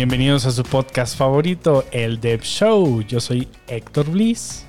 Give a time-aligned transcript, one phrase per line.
[0.00, 3.02] Bienvenidos a su podcast favorito, el Dev Show.
[3.02, 4.64] Yo soy Héctor Bliss.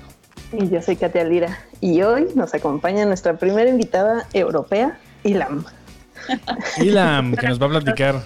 [0.52, 1.58] Y yo soy Katia Lira.
[1.80, 5.64] Y hoy nos acompaña nuestra primera invitada europea, Ilam.
[6.76, 8.22] Ilam, que nos va a platicar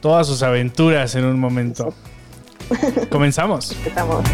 [0.00, 1.92] todas sus aventuras en un momento.
[3.10, 3.72] Comenzamos.
[3.72, 4.24] Empezamos.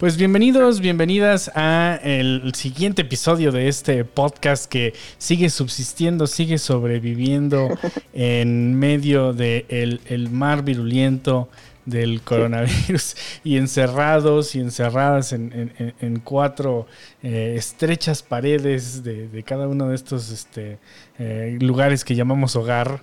[0.00, 7.68] Pues bienvenidos, bienvenidas a el siguiente episodio de este podcast que sigue subsistiendo, sigue sobreviviendo
[8.14, 11.50] en medio del de el mar virulento
[11.84, 16.86] del coronavirus y encerrados y encerradas en, cuatro
[17.22, 20.78] eh, estrechas paredes de, cada uno de estos este,
[21.18, 23.02] eh, lugares que llamamos hogar.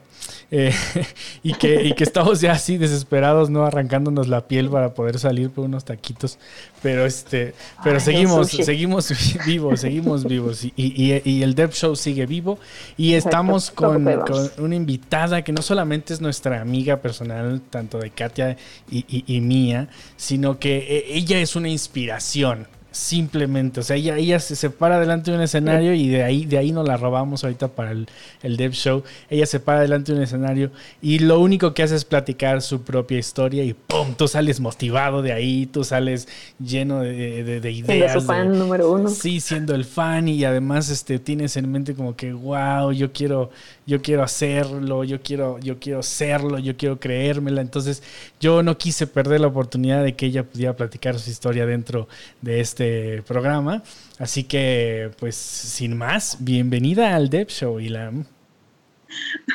[0.51, 0.73] Eh,
[1.43, 3.65] y, que, que estamos ya así desesperados, ¿no?
[3.65, 6.37] Arrancándonos la piel para poder salir por unos taquitos.
[6.81, 7.53] Pero este,
[7.83, 9.11] pero seguimos, seguimos
[9.45, 10.65] vivos, seguimos vivos.
[10.75, 12.59] Y, el Dev Show sigue vivo.
[12.97, 14.07] Y estamos con,
[14.57, 18.57] una invitada que no solamente es nuestra amiga personal, tanto de Katia
[18.89, 22.67] y mía, sino que ella es una inspiración
[22.97, 23.79] simplemente.
[23.79, 26.71] O sea, ella, ella se separa delante de un escenario y de ahí, de ahí
[26.71, 28.07] nos la robamos ahorita para el,
[28.41, 29.03] el Dev Show.
[29.29, 32.81] Ella se para delante de un escenario y lo único que hace es platicar su
[32.81, 34.15] propia historia y ¡pum!
[34.15, 36.27] Tú sales motivado de ahí, tú sales
[36.59, 37.85] lleno de, de, ideas.
[37.85, 39.09] Siendo su fan número uno.
[39.09, 43.51] Sí, siendo el fan y además este, tienes en mente como que, wow, yo quiero,
[43.85, 47.61] yo quiero hacerlo, yo quiero, yo quiero serlo, yo quiero creérmela.
[47.61, 48.01] Entonces
[48.39, 52.07] yo no quise perder la oportunidad de que ella pudiera platicar su historia dentro
[52.41, 52.86] de este
[53.25, 53.83] programa.
[54.19, 58.25] Así que, pues, sin más, bienvenida al Dev Show, Ilam.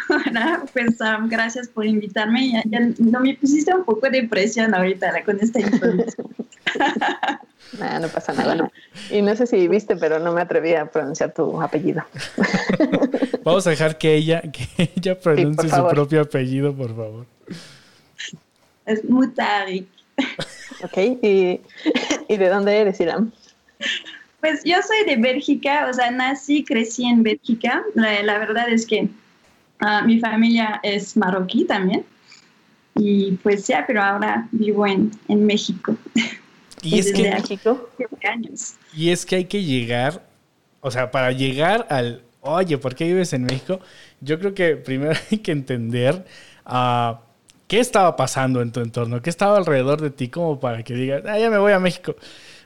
[0.08, 2.62] Bueno, pues um, gracias por invitarme.
[2.66, 6.28] Ya, no me pusiste un poco de presión ahorita con esta introducción.
[8.00, 8.70] no pasa nada.
[9.10, 12.02] Y no sé si viste, pero no me atreví a pronunciar tu apellido.
[13.44, 17.26] Vamos a dejar que ella, que ella pronuncie su propio apellido, por favor.
[18.86, 19.88] Es Mutarik.
[20.82, 21.60] Ok, ¿Y,
[22.28, 23.30] de dónde eres, Iram?
[24.40, 27.84] Pues yo soy de Bélgica, o sea, nací, crecí en Bélgica.
[27.94, 29.08] La, verdad es que
[29.78, 32.04] ah, mi familia es marroquí también.
[32.96, 35.96] Y pues ya, pero ahora vivo en, en México.
[36.82, 37.88] Y es que México,
[38.28, 38.74] años.
[38.94, 40.26] Y es que hay que llegar,
[40.80, 43.78] o sea, para llegar al, oye, ¿por qué vives en México?
[44.20, 46.26] Yo creo que primero hay que entender
[46.66, 47.14] uh,
[47.72, 51.22] qué estaba pasando en tu entorno, qué estaba alrededor de ti, como para que digas,
[51.26, 52.14] ah, ya me voy a México.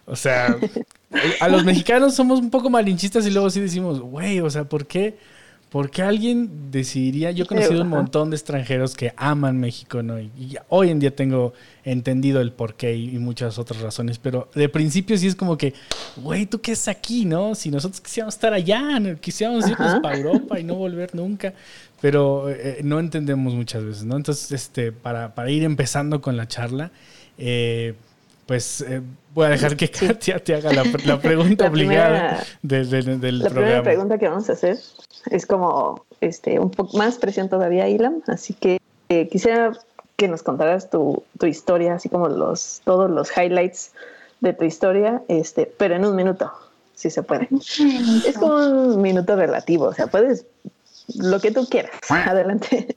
[0.05, 0.57] O sea,
[1.41, 4.85] a los mexicanos somos un poco malinchistas y luego sí decimos, güey, o sea, ¿por
[4.85, 5.17] qué?
[5.77, 7.33] ¿Por qué alguien decidiría?
[7.33, 10.19] Yo he conocido un montón de extranjeros que aman México, ¿no?
[10.19, 11.53] Y, hoy en día tengo
[11.85, 15.75] entendido el porqué y, y, muchas otras razones, pero de principio sí es como que,
[16.17, 17.55] güey, ¿tú qué es aquí, no?
[17.55, 18.81] Si nosotros quisiéramos estar allá,
[19.21, 21.53] quisiéramos irnos para Europa y no volver nunca,
[22.01, 24.17] pero eh, no entendemos muchas veces, ¿no?
[24.17, 26.91] Entonces, este, para, para ir empezando con la charla,
[27.37, 27.93] eh,
[28.47, 29.03] pues eh,
[29.35, 30.85] voy a dejar que Katia te haga la,
[31.21, 33.43] pregunta obligada del programa.
[33.43, 34.79] La primera pregunta que vamos a hacer
[35.31, 39.73] es como este, un poco más presión todavía, Ilam, así que eh, quisiera
[40.17, 43.93] que nos contaras tu, tu, historia, así como los, todos los highlights
[44.41, 46.51] de tu historia, este, pero en un minuto,
[46.95, 47.49] si se puede.
[48.27, 50.47] Es como un minuto relativo, o sea, puedes
[51.15, 51.93] lo que tú quieras.
[52.09, 52.97] Adelante.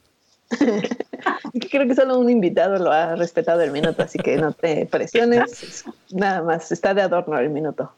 [1.72, 5.86] Creo que solo un invitado lo ha respetado el minuto, así que no te presiones.
[6.12, 7.92] Nada más, está de adorno el minuto.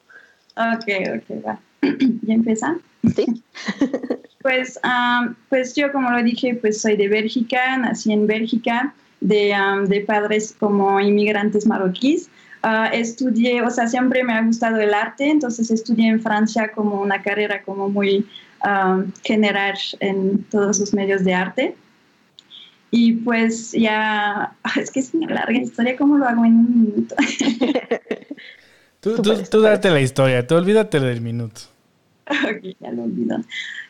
[0.56, 0.85] Ok,
[1.16, 1.59] ok, va.
[1.81, 2.81] ¿Ya empiezan?
[3.16, 3.25] Sí.
[4.41, 4.79] Pues,
[5.50, 10.56] pues yo, como lo dije, pues soy de Bélgica, nací en Bélgica, de, de padres
[10.59, 12.27] como inmigrantes marroquíes.
[12.63, 17.00] Uh, estudié, o sea, siempre me ha gustado el arte, entonces estudié en Francia como
[17.00, 18.27] una carrera como muy
[19.24, 21.75] general en todos los medios de arte.
[22.92, 27.16] Y pues ya, es que es una larga historia, ¿cómo lo hago en un minuto?
[29.00, 29.16] tú,
[29.50, 31.62] tú, date la historia, tú olvídate del minuto.
[32.30, 33.38] Ok, ya lo olvido.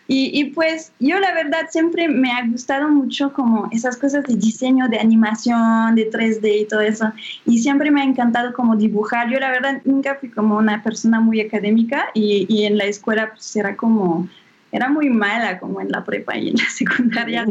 [0.08, 4.36] Y, y, pues yo la verdad siempre me ha gustado mucho como esas cosas de
[4.36, 7.12] diseño, de animación, de 3D y todo eso.
[7.46, 9.30] Y siempre me ha encantado como dibujar.
[9.32, 13.32] Yo la verdad nunca fui como una persona muy académica y, y en la escuela
[13.32, 14.28] pues era como
[14.72, 17.46] era muy mala como en la prepa y en la secundaria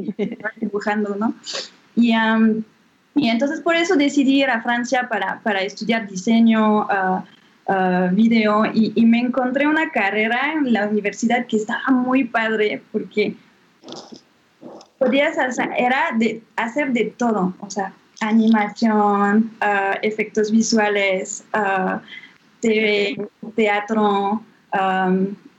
[0.56, 1.34] dibujando, ¿no?
[1.96, 2.12] Y,
[3.14, 7.22] y, entonces por eso decidí ir a Francia para, para estudiar diseño, uh,
[8.12, 13.36] video y, y, me encontré una carrera en la universidad que estaba muy padre porque
[14.98, 21.98] podías hacer, era de hacer de todo, o sea, animación, ah, efectos visuales, uh,
[23.56, 24.42] teatro,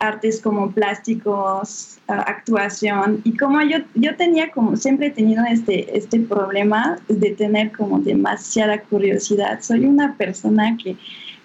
[0.01, 3.21] artes como plásticos, actuación.
[3.24, 8.00] Y como yo, yo tenía como, siempre he tenido este, este problema de tener como
[8.00, 9.62] demasiada curiosidad.
[9.62, 10.98] Soy una persona que,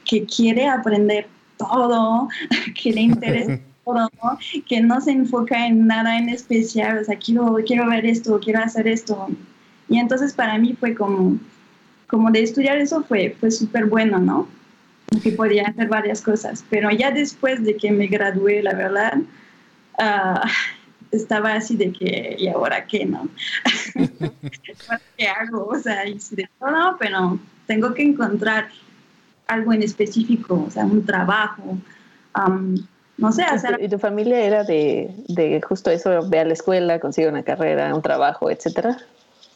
[0.04, 1.26] que quiere aprender
[1.58, 2.28] todo,
[2.82, 4.08] que le interesa todo,
[4.66, 8.60] que no se enfoca en nada en especial, o sea, quiero, quiero ver esto, quiero
[8.60, 9.28] hacer esto.
[9.88, 11.38] Y entonces para mí fue como,
[12.08, 14.48] como de estudiar eso fue, fue súper bueno, ¿no?
[15.22, 19.18] Que podía hacer varias cosas, pero ya después de que me gradué, la verdad,
[19.98, 20.48] uh,
[21.12, 23.28] estaba así de que, ¿y ahora qué, no?
[25.16, 25.66] ¿Qué hago?
[25.66, 28.68] O sea, y de todo, pero tengo que encontrar
[29.46, 31.78] algo en específico, o sea, un trabajo.
[33.16, 33.78] no sé, hacer...
[33.80, 37.94] ¿Y tu familia era de, de justo eso, ve a la escuela, consigue una carrera,
[37.94, 38.98] un trabajo, etcétera?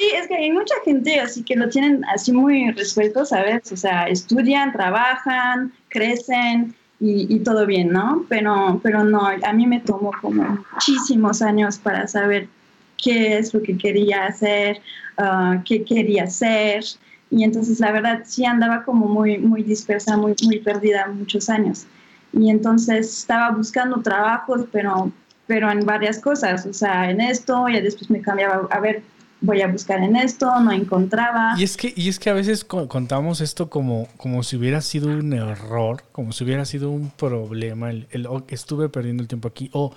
[0.01, 3.71] Sí, es que hay mucha gente así que lo tienen así muy resuelto, ¿sabes?
[3.71, 8.25] O sea, estudian, trabajan, crecen y, y, todo bien, ¿no?
[8.31, 12.49] Pero, pero no, a mí me tomó como muchísimos años para saber
[12.97, 14.81] qué es lo que quería hacer,
[15.19, 16.83] uh, qué quería hacer
[17.31, 21.87] y entonces la verdad sí andaba como muy, muy dispersa, muy, muy perdida muchos años.
[22.33, 25.13] Y entonces estaba buscando trabajos, pero,
[25.47, 29.03] pero en varias cosas, o sea, en esto, y después me cambiaba, a ver,
[29.41, 31.55] voy a buscar en esto, no encontraba.
[31.59, 35.09] Y es que, y es que a veces contamos esto como, como si hubiera sido
[35.09, 39.49] un error, como si hubiera sido un problema, el, el oh, estuve perdiendo el tiempo
[39.49, 39.93] aquí, o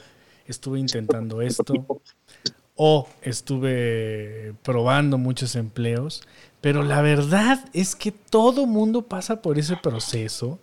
[0.48, 1.74] estuve intentando esto,
[2.76, 6.24] o estuve probando muchos empleos,
[6.62, 10.60] pero la verdad es que todo mundo pasa por ese proceso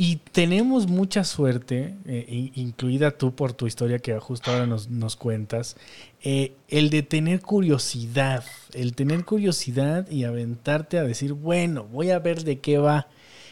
[0.00, 5.16] y tenemos mucha suerte, eh, incluida tú por tu historia que justo ahora nos, nos
[5.16, 5.74] cuentas,
[6.22, 12.20] eh, el de tener curiosidad, el tener curiosidad y aventarte a decir, bueno, voy a
[12.20, 13.08] ver de qué va.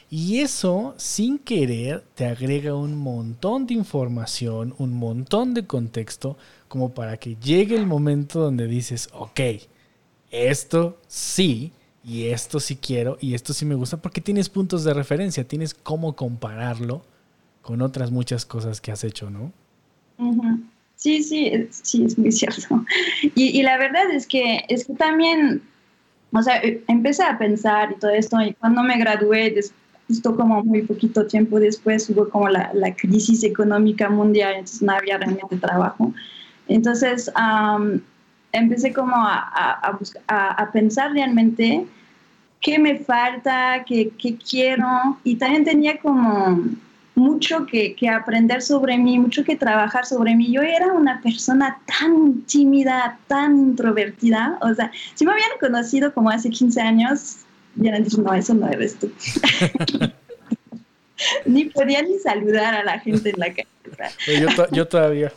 [0.09, 6.39] Y eso, sin querer, te agrega un montón de información, un montón de contexto,
[6.69, 9.41] como para que llegue el momento donde dices, ok,
[10.31, 11.73] esto sí
[12.07, 15.75] y esto sí quiero y esto sí me gusta porque tienes puntos de referencia, tienes
[15.75, 17.03] cómo compararlo
[17.63, 19.53] con otras muchas cosas que has hecho, ¿no?
[20.95, 22.85] Sí, sí, sí, es muy cierto.
[23.35, 25.61] Y, la verdad es que, es que también,
[26.33, 29.61] o sea, eh, empecé a pensar y todo esto y cuando me gradué,
[30.07, 34.93] justo como muy poquito tiempo después hubo como la, la crisis económica mundial, entonces no
[34.93, 36.15] había realmente trabajo.
[36.69, 37.31] Entonces,
[38.59, 39.99] empecé como a,
[40.29, 41.87] a, a, pensar realmente
[42.61, 45.19] qué me falta, qué, qué, quiero.
[45.25, 46.65] Y también tenía como
[47.15, 50.53] mucho que, que, aprender sobre mí, mucho que trabajar sobre mí.
[50.53, 54.59] Yo era una persona tan tímida, tan introvertida.
[54.61, 57.39] O sea, si me habían conocido como hace 15 años,
[57.77, 59.11] hubieran dicho, no, eso no eres tú.
[61.47, 63.69] ni podía ni saludar a la gente en la calle.
[64.27, 65.33] Yo, yo todavía.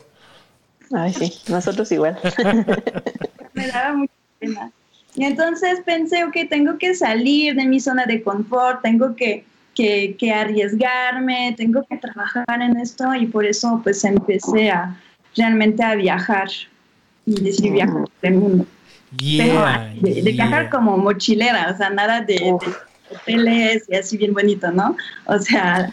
[0.91, 2.17] Ay, sí, nosotros igual.
[3.53, 4.71] Me daba mucha pena.
[5.15, 9.43] Y entonces pensé, ok, tengo que salir de mi zona de confort, tengo que,
[9.75, 14.97] que, que arriesgarme, tengo que trabajar en esto y por eso pues empecé a
[15.35, 16.47] realmente a viajar
[17.25, 18.65] y decir viajar por el mundo.
[19.17, 22.55] Yeah, de, viajar como mochilera, o sea, nada de,
[23.09, 24.95] hoteles y así bien bonito, ¿no?
[25.25, 25.91] O sea,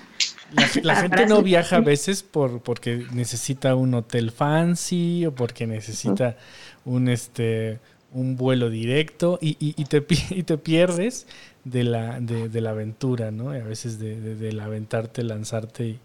[0.82, 6.36] la, gente no viaja a veces por, porque necesita un hotel fancy o porque necesita
[6.84, 7.80] un, este,
[8.12, 11.26] un vuelo directo y, y, te, y te pierdes
[11.64, 13.50] de la, de, la aventura, ¿no?
[13.50, 15.98] a veces de, de, aventarte, lanzarte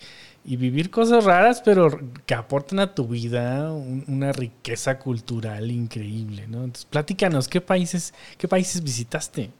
[0.44, 6.64] y, vivir cosas raras, pero que aportan a tu vida una riqueza cultural increíble, ¿no?
[6.64, 9.52] Entonces, platícanos, ¿qué países, qué países visitaste?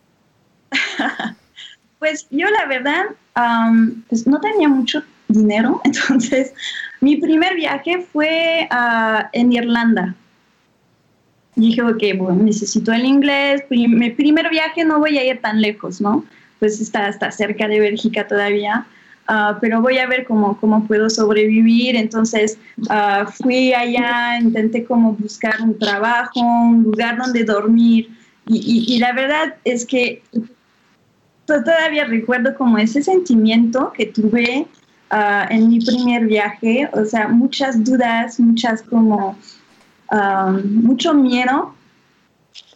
[2.02, 3.04] Pues yo la verdad,
[4.10, 6.52] pues no tenía mucho dinero, entonces
[7.00, 10.16] mi primer viaje fue uh, en Irlanda.
[11.56, 16.02] Dije, ok, bueno, necesito el inglés, mi primer viaje no voy a ir tan lejos,
[16.02, 16.26] ¿no?
[16.58, 18.84] Pues está, está cerca de Bélgica todavía,
[19.30, 21.96] uh, pero voy a ver cómo, cómo puedo sobrevivir.
[21.96, 28.10] Entonces uh, fui allá, intenté como buscar un trabajo, un lugar donde dormir.
[28.48, 30.24] Y, y, y la verdad es que
[31.46, 34.68] todavía recuerdo como ese sentimiento que tuve
[35.10, 39.38] ah, en mi primer viaje, o sea, muchas dudas, muchas como,
[40.64, 41.74] mucho miedo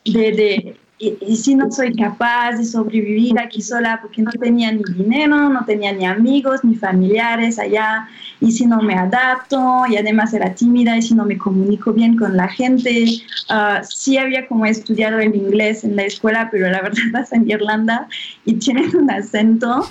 [0.05, 5.49] de, y, si no soy capaz de sobrevivir aquí sola porque no tenía ni dinero,
[5.49, 8.07] no tenía ni amigos, ni familiares allá,
[8.39, 12.15] y si no me adapto, y además era tímida, y si no me comunico bien
[12.15, 13.07] con la gente,
[13.49, 17.49] uh, sí había como estudiado el inglés en la escuela, pero la verdad vas en
[17.49, 18.07] Irlanda
[18.45, 19.85] y tienen un acento.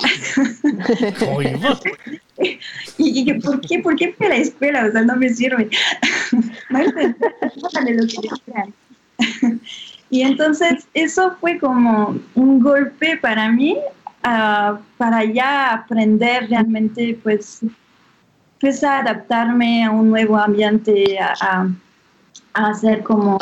[2.98, 3.78] y, y ¿por qué?
[3.78, 4.86] ¿Por qué a la escuela?
[4.86, 5.70] O sea, no me sirve.
[6.70, 8.16] no es de lo que
[10.10, 13.76] y entonces eso fue como un golpe para mí,
[14.24, 17.60] uh, para ya aprender realmente, pues,
[18.60, 21.68] pues a adaptarme a un nuevo ambiente, a,
[22.54, 23.38] a hacer como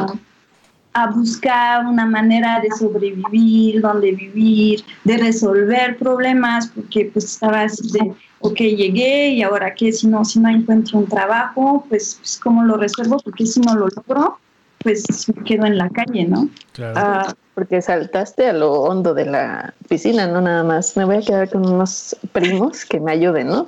[0.96, 7.86] a buscar una manera de sobrevivir, donde vivir, de resolver problemas, porque pues estaba así
[7.92, 12.40] de, ok, llegué y ahora qué, si no, si no encuentro un trabajo, pues, pues
[12.42, 14.38] cómo lo resuelvo, porque si no lo logro,
[14.86, 16.48] pues me quedo en la calle, ¿no?
[16.72, 16.94] Claro.
[16.96, 20.96] Ah, porque saltaste a lo hondo de la piscina, no nada más.
[20.96, 23.66] Me voy a quedar con unos primos que me ayuden, ¿no?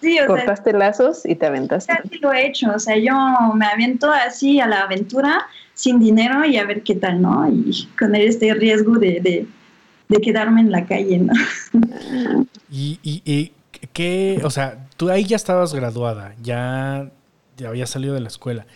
[0.00, 1.92] Sí, o Cortaste lazos y te aventaste.
[2.08, 3.14] Sí, lo he hecho, o sea, yo
[3.56, 5.44] me aviento así a la aventura
[5.74, 7.50] sin dinero y a ver qué tal, ¿no?
[7.50, 9.48] Y con este riesgo de,
[10.08, 11.32] de, quedarme en la calle, ¿no?
[12.70, 13.52] Y, y, y
[13.92, 17.10] qué, o sea, tú ahí ya estabas graduada, ya,
[17.56, 18.66] ya habías salido de la escuela.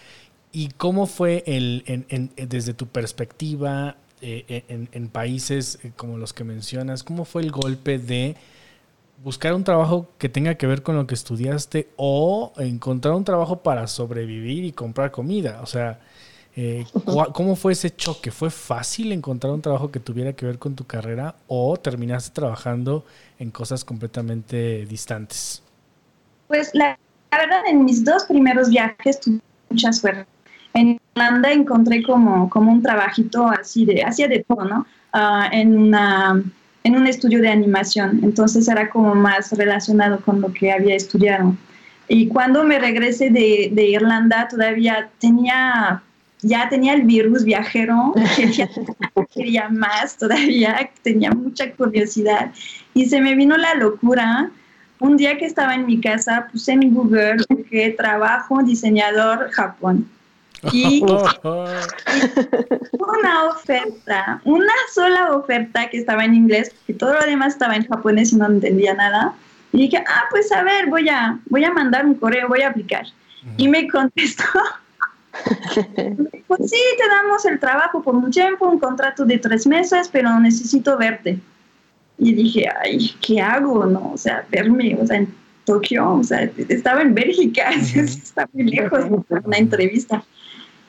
[0.53, 6.33] ¿Y cómo fue el, en, desde tu perspectiva eh, eh, en, países eh, como los
[6.33, 8.35] que mencionas, cómo fue el golpe de
[9.23, 13.59] buscar un trabajo que tenga que ver con lo que estudiaste o encontrar un trabajo
[13.59, 15.61] para sobrevivir y comprar comida?
[15.63, 16.01] O sea,
[17.35, 18.31] ¿cómo fue ese choque?
[18.31, 23.05] ¿Fue fácil encontrar un trabajo que tuviera que ver con tu carrera o terminaste trabajando
[23.39, 25.63] en cosas completamente distantes?
[26.49, 26.99] Pues la,
[27.31, 29.41] la verdad, en mis dos primeros viajes tuve
[29.71, 30.27] mucha suerte
[30.75, 34.87] en Irlanda encontré como, como un trabajito así de, hacía de todo, ¿no?
[35.13, 36.43] Ah, en, una,
[36.85, 41.55] en un estudio de animación, entonces era como más relacionado con lo que había estudiado.
[42.09, 46.03] Y cuando me regresé de, de Irlanda todavía tenía,
[46.43, 48.69] ya tenía el virus viajero, quería,
[49.35, 52.53] quería más todavía, tenía mucha curiosidad
[52.95, 54.51] y se me vino la locura
[55.01, 57.37] un día que estaba en mi casa, puse en Google
[57.71, 60.09] que trabajo diseñador Japón.
[60.73, 61.35] Y una
[63.51, 68.33] oferta, una sola oferta que estaba en inglés, porque todo lo demás estaba en japonés
[68.33, 69.35] y no entendía nada.
[69.73, 72.69] Y dije, ah, pues a ver, voy a, voy a mandar un correo, voy a
[72.69, 73.07] aplicar.
[73.57, 74.45] Y me contestó,
[76.47, 80.39] pues sí, te damos el trabajo por un tiempo, un contrato de tres meses, pero
[80.41, 81.39] necesito verte.
[82.19, 83.87] Y dije, ay, ¿qué hago?
[83.87, 85.33] No, o sea, verme, o sea, en
[85.65, 89.05] Tokio, o sea, estaba en Bélgica, está muy lejos,
[89.45, 90.25] una entrevista.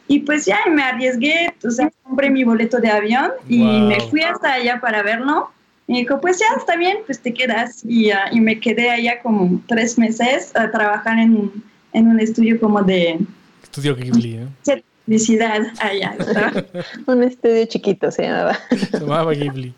[0.10, 4.22] Y pues ya me arriesgué, o sea, compré mi boleto de avión y me fui
[4.22, 5.52] hasta allá para verlo.
[5.86, 7.84] Y dijo, pues ya está bien, pues te quedas.
[7.86, 11.52] Y, uh, y me quedé allá como tres meses a trabajar en,
[11.94, 13.20] en un estudio como de...
[13.62, 14.84] Estudio Ghibli, ¿eh?
[15.06, 16.16] Publicidad allá.
[17.06, 18.58] un estudio chiquito se llamaba.
[18.72, 19.76] Se llamaba Ghibli.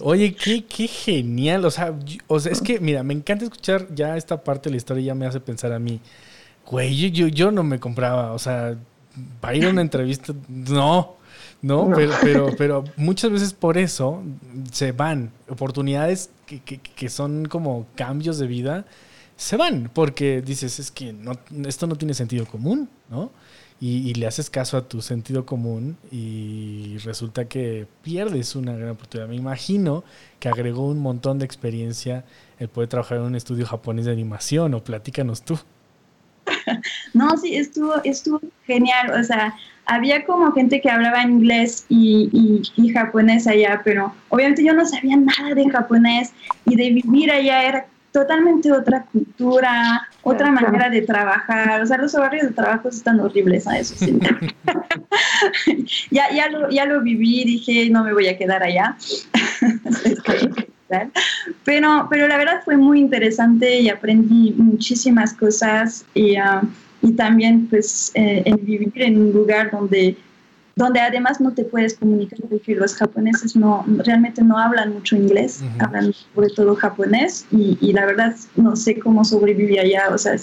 [0.00, 1.64] Oye, qué, qué genial.
[1.64, 1.94] O sea,
[2.26, 5.14] o sea, es que, mira, me encanta escuchar ya esta parte de la historia, ya
[5.14, 6.00] me hace pensar a mí.
[6.66, 8.76] Güey, yo, yo, yo no me compraba, o sea,
[9.40, 11.16] para ir a una entrevista, no,
[11.62, 14.22] no, Pero, pero, pero, muchas veces por eso
[14.72, 18.86] se van oportunidades que, que, son como cambios de vida,
[19.36, 21.32] se van porque dices, es que no,
[21.66, 23.30] esto no tiene sentido común, ¿no?
[23.82, 29.26] Y, le haces caso a tu sentido común y resulta que pierdes una gran oportunidad.
[29.26, 30.04] Me imagino
[30.38, 32.26] que agregó un montón de experiencia
[32.58, 35.58] el poder trabajar en un estudio japonés de animación o platícanos tú.
[37.14, 39.12] no, sí, estuvo, estuvo genial.
[39.18, 39.54] O sea,
[39.86, 42.62] había como gente que hablaba inglés y,
[42.94, 46.32] japonés allá, pero obviamente yo no sabía nada de japonés
[46.64, 51.80] y de vivir allá era totalmente otra cultura, otra manera de trabajar.
[51.82, 53.94] O sea, los horarios de trabajo están horribles a eso.
[53.96, 54.18] Sí.
[56.10, 58.96] ya, ya, lo, ya lo viví, dije, no me voy a quedar allá.
[61.64, 66.62] Pero, pero la verdad fue muy interesante y aprendí muchísimas cosas y, ah,
[67.02, 70.16] y también pues eh, en vivir en un lugar donde,
[70.76, 75.62] donde además no te puedes comunicar porque los japoneses no, realmente no hablan mucho inglés,
[75.78, 80.36] hablan sobre todo japonés y, y, la verdad no sé cómo sobreviví allá, o sea,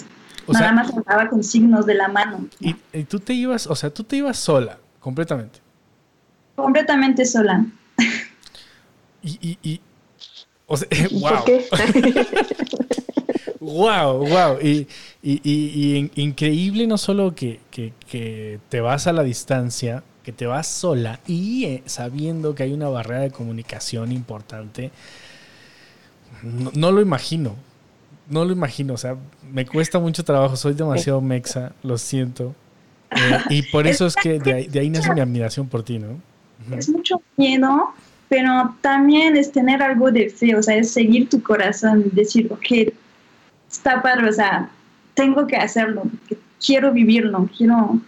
[0.48, 2.46] nada más hablaba con signos de la mano.
[2.60, 5.60] ¿Y, ¿Y, tú te ibas, o sea, tú te ibas sola, completamente?
[6.56, 7.64] Completamente sola.
[9.22, 9.80] y, y,
[10.68, 11.44] o sea, wow.
[13.58, 14.58] wow, wow.
[14.62, 14.86] Y,
[15.22, 20.66] y, y, increíble no solo que, que, te vas a la distancia, que te vas
[20.66, 24.90] sola y eh, sabiendo que hay una barrera de comunicación importante,
[26.42, 27.56] no, no lo imagino.
[28.28, 29.16] No lo imagino, o sea,
[29.50, 32.54] me cuesta mucho trabajo, soy demasiado mexa, lo siento.
[33.10, 35.98] Eh, y por eso es que de ahí, de ahí nace mi admiración por ti,
[35.98, 36.20] ¿no?
[36.76, 37.94] Es mucho miedo,
[38.28, 42.92] pero también es tener algo de fe, o sea, es seguir tu corazón, decir, ok,
[43.70, 44.68] está padre, o sea,
[45.14, 46.02] tengo que hacerlo,
[46.64, 47.98] quiero vivirlo, quiero,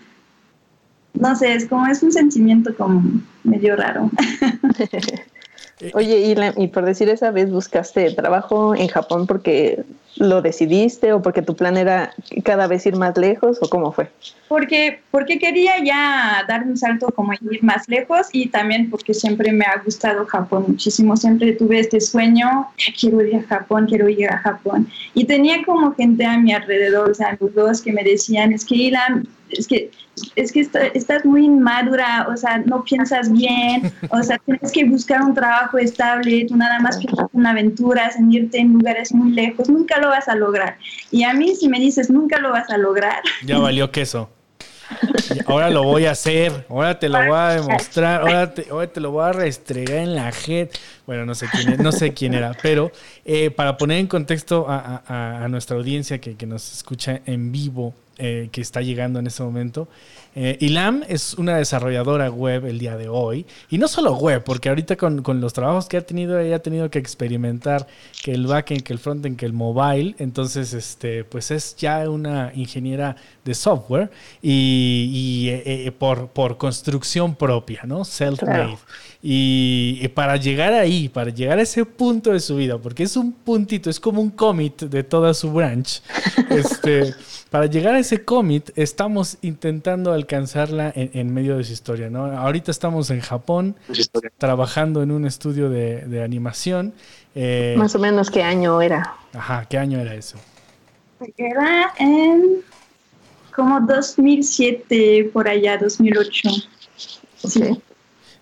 [1.15, 3.03] no sé, es como, es un sentimiento como
[3.45, 4.11] medio raro.
[5.95, 9.83] Oye, y, la- y por decir esa vez buscaste trabajo en Japón porque
[10.17, 12.13] lo decidiste o porque tu plan era
[12.45, 14.09] cada vez ir más lejos o cómo fue?
[14.49, 19.53] Porque, porque quería ya dar un salto como ir más lejos y también porque siempre
[19.53, 21.17] me ha gustado Japón muchísimo.
[21.17, 24.89] Siempre tuve este sueño, "Ya quiero ir a Japón, quiero ir a Japón.
[25.15, 28.75] Y tenía como gente a mi alrededor, o sea, amigos que me decían, es que
[28.75, 29.91] Ilan, es que,
[30.37, 34.85] es que está- estás muy inmadura, o sea, no piensas bien, o sea, tienes que
[34.85, 39.69] buscar un trabajo estable, tú nada más piensas en aventuras, en en lugares muy lejos,
[39.69, 40.77] nunca lo vas a lograr.
[41.11, 44.31] Y a mí si me dices, nunca lo vas a lograr, Ya valió queso.
[45.47, 49.01] Ahora lo voy a hacer, ahora te lo voy a demostrar, ahora te, ahora te
[49.01, 50.79] lo voy a restregar en la gente.
[51.07, 52.91] Bueno, no sé quién, no sé quién era, pero
[53.25, 57.53] eh, para poner en contexto a, a- a nuestra audiencia que, que nos escucha en
[57.53, 59.89] vivo, eh, que está llegando en este momento,
[60.37, 64.69] eh, Ilam es una desarrolladora web el día de hoy, y no solo web, porque
[64.69, 67.89] ahorita con, con los trabajos que ha tenido, ella ha tenido que experimentar
[68.23, 72.53] que el backend, que el frontend, que el mobile, entonces este, pues es ya una
[72.55, 74.11] ingeniera de software
[74.41, 78.05] y, y, eh, eh, por, por construcción propia, ¿no?
[78.05, 78.55] Self-made.
[78.55, 78.79] Claro.
[79.23, 83.17] Y, y para llegar ahí, para llegar a ese punto de su vida, porque es
[83.17, 86.03] un puntito, es como un commit de toda su branch,
[86.51, 87.15] este,
[87.51, 92.27] para llegar a ese commit estamos intentando alcanzarla en, en medio de su historia, ¿no?
[92.27, 93.77] Ahorita estamos en Japón
[94.39, 96.95] trabajando en un estudio de, de animación.
[97.35, 99.17] eh, Más o menos qué año era.
[99.33, 100.39] ajá, ¿qué año era eso?
[101.37, 102.63] Era en
[103.55, 106.49] como 2007, por allá, 2008.
[107.45, 107.83] Sí.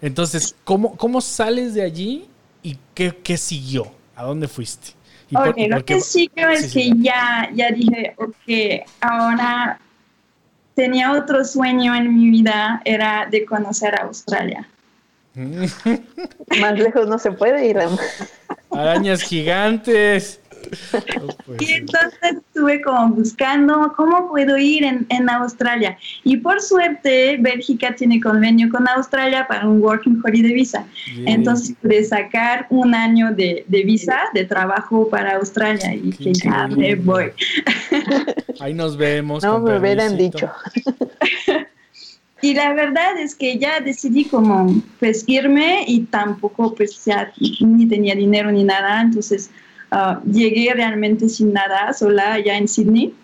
[0.00, 2.28] Entonces, ¿cómo, cómo sales de allí
[2.62, 3.90] y qué, qué siguió?
[4.14, 4.90] ¿A dónde fuiste?
[5.30, 9.78] ¿Y por- Ok, y lo que es Sí, sí, que ya, ya dije, ok, ahora
[10.74, 14.68] tenía otro sueño en mi vida, era de conocer Australia.
[16.60, 17.78] Más lejos no se puede ir.
[18.70, 20.40] Arañas gigantes.
[21.60, 25.98] Y entonces estuve como buscando cómo puedo ir en, en Australia.
[26.24, 30.86] Y por suerte, Bélgica tiene convenio con Australia para un Working Holiday Visa.
[31.06, 31.28] Bien.
[31.28, 36.32] Entonces pude sacar un año de, de visa de trabajo para Australia y Qué que
[36.34, 37.32] ya me voy.
[38.60, 39.42] Ahí nos vemos.
[39.42, 40.50] No me hubieran dicho.
[42.40, 47.86] Y la verdad es que ya decidí como pues irme y tampoco pues ya ni
[47.88, 49.50] tenía dinero ni nada, entonces
[49.90, 53.14] ah, llegué realmente sin nada, sola allá en Sydney.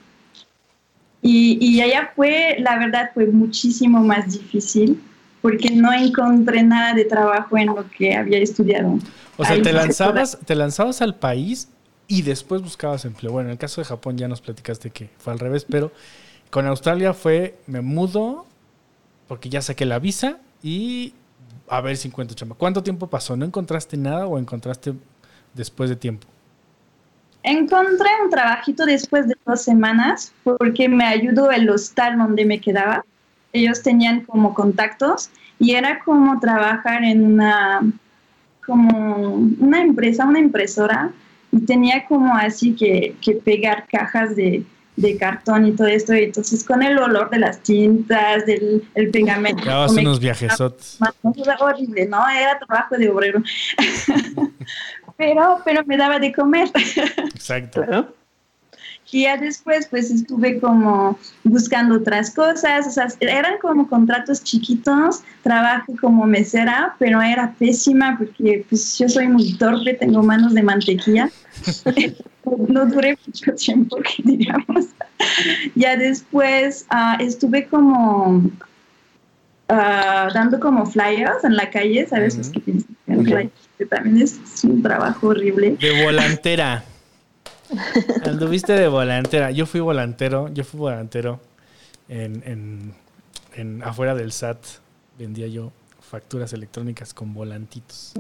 [1.23, 5.01] Y, y allá fue, la verdad fue muchísimo más difícil
[5.45, 8.99] porque no encontré nada de trabajo en lo que había estudiado.
[9.37, 11.69] O sea, Ahí te lanzabas, te lanzabas al país
[12.09, 13.33] y después buscabas empleo.
[13.33, 15.93] Bueno, en el caso de Japón ya nos platicaste que fue al revés, pero
[16.49, 18.47] con Australia fue, me mudo
[19.29, 21.13] porque ya saqué la visa y
[21.69, 22.57] a ver si encuentro chamba.
[22.57, 23.37] ¿Cuánto tiempo pasó?
[23.37, 24.95] ¿No encontraste nada o encontraste
[25.53, 26.27] después de tiempo?
[27.45, 33.05] Encontré un trabajito después de dos semanas porque me ayudó el hostal donde me quedaba.
[33.53, 37.83] Ellos tenían como contactos y era como trabajar en una,
[38.67, 41.13] como una empresa, una impresora
[41.53, 44.65] y tenía como así que, que pegar cajas de,
[44.97, 46.15] de cartón y todo esto.
[46.15, 49.65] Y entonces con el olor de las tintas, del el pegamento.
[49.93, 50.99] Me unos viajesotes.
[51.61, 52.27] horrible, ¿no?
[52.27, 53.43] Era trabajo de obrero.
[55.17, 56.71] pero, pero me daba de comer.
[57.35, 57.83] Exacto.
[57.83, 58.15] Claro.
[59.15, 65.23] Y ya después, pues estuve como buscando otras cosas, o sea, eran como contratos chiquitos,
[65.45, 70.65] trabajé como mesera, pero era pésima porque pues yo soy muy torpe, tengo manos de
[70.65, 71.31] mantequilla.
[72.69, 74.87] no duré mucho tiempo, que digamos.
[75.77, 78.51] ya después ah, estuve como
[79.69, 82.37] ah, dando como flyers en la calle, ¿sabes?
[82.37, 82.55] Los Ujú.
[82.55, 85.77] que tienes flyers, que también es, un trabajo horrible.
[85.81, 86.85] De volantera.
[88.25, 89.51] Anduviste de volantera.
[89.51, 91.41] Yo fui volantero, yo fui volantero
[92.09, 92.95] en, en-
[93.55, 94.59] en- afuera del SAT.
[95.19, 98.13] Vendía yo facturas electrónicas con volantitos.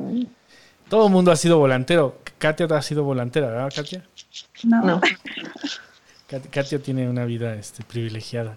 [0.89, 2.19] Todo el mundo ha sido volantero.
[2.39, 4.05] Katia ha sido volantera, ¿verdad, Katia?
[4.65, 5.01] No,
[6.29, 8.57] Kat- Katia tiene una vida este, privilegiada.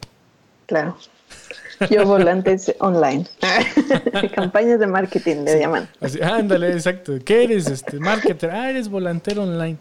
[0.66, 0.98] claro.
[1.90, 3.26] Yo volantes online.
[4.36, 5.88] Campañas de marketing le llaman.
[6.02, 7.14] Así, ándale, exacto.
[7.24, 7.68] ¿Qué eres?
[7.68, 8.50] Este, marketer.
[8.52, 9.78] Ah, eres volantero online.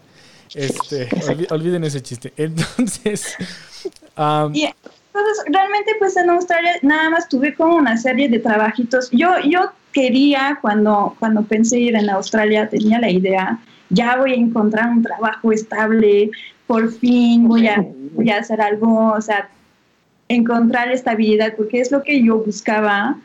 [0.55, 1.09] Este,
[1.51, 2.33] olviden ese chiste.
[2.37, 3.37] Entonces,
[4.53, 4.65] y
[5.17, 9.11] entonces, realmente, pues en Australia nada más tuve como una serie de trabajitos.
[9.13, 14.37] Yo, yo quería, cuando, cuando pensé ir en Australia, tenía la idea, ya voy a
[14.37, 16.31] encontrar un trabajo estable,
[16.67, 19.49] por fin voy a, voy a hacer algo, o sea,
[20.29, 23.17] encontrar estabilidad, porque es lo que yo buscaba.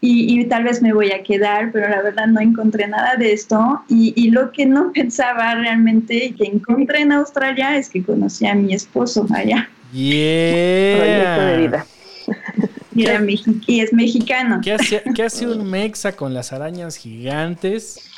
[0.00, 3.32] Y, y, tal vez me voy a quedar, pero la verdad no encontré nada de
[3.32, 3.82] esto.
[3.88, 8.46] Y, y, lo que no pensaba realmente y que encontré en Australia es que conocí
[8.46, 9.68] a mi esposo allá.
[9.92, 10.96] Yeah.
[10.98, 11.86] Proyecto de vida.
[13.66, 14.60] Y, es mexicano.
[14.62, 18.10] ¿Qué hace, ¿Qué hace un mexa con las arañas gigantes?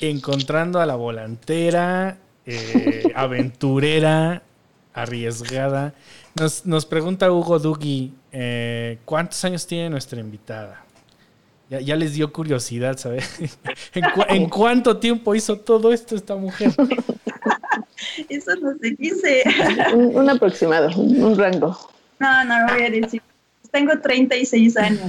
[0.00, 4.42] Encontrando a la volantera, eh, aventurera,
[4.94, 5.94] arriesgada.
[6.34, 10.82] Nos, nos pregunta Hugo Dugi, eh, ¿cuántos años tiene nuestra invitada?
[11.68, 13.28] Ya, ya les dio curiosidad, ¿sabes?
[14.28, 16.72] ¿En, cuánto tiempo hizo todo esto esta mujer?
[18.28, 19.42] Eso no se dice.
[19.94, 21.78] Un, aproximado, un rango.
[22.18, 23.22] No, no lo voy a decir.
[23.70, 25.00] Tengo 36 años.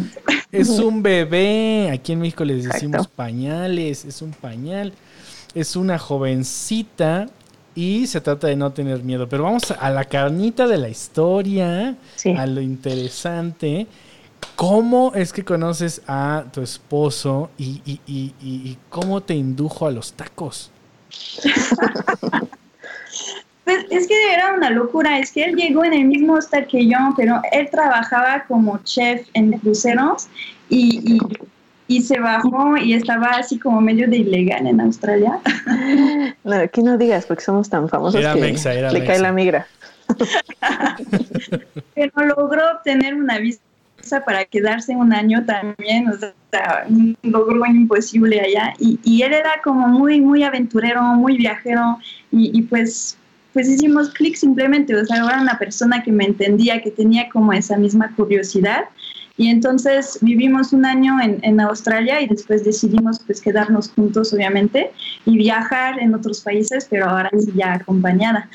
[0.52, 1.90] Es un bebé.
[1.92, 4.06] Aquí en México les decimos pañales.
[4.06, 4.94] Es un pañal.
[5.54, 7.28] Es una jovencita
[7.76, 9.28] y se trata de no tener miedo.
[9.28, 11.96] Pero vamos a la carnita de la historia,
[12.38, 13.88] a lo interesante.
[14.56, 19.92] ¿Cómo es que conoces a tu esposo y, y, y, y cómo te indujo a
[19.92, 20.72] los tacos?
[23.64, 26.86] Pues es que era una locura, es que él llegó en el mismo hostel que
[26.86, 30.28] yo, pero él trabajaba como chef en cruceros
[30.70, 31.20] y,
[31.98, 35.40] y, se bajó y estaba así como medio de ilegal en Australia.
[36.44, 39.66] No, aquí no digas porque somos tan famosos que le cae la migra.
[41.96, 43.62] pero logró obtener una visa
[44.26, 48.74] para quedarse un año también, o sea, un logro imposible allá.
[48.80, 51.98] Y, y, él era como muy, muy aventurero, muy viajero
[52.32, 53.18] y, y pues
[53.54, 57.54] pues hicimos clic simplemente, o sea, era una persona que me entendía, que tenía como
[57.54, 58.86] esa misma curiosidad.
[59.36, 64.92] Y entonces vivimos un año en, en, Australia y después decidimos pues quedarnos juntos, obviamente,
[65.26, 68.50] y viajar en otros países, pero ahora ya acompañada.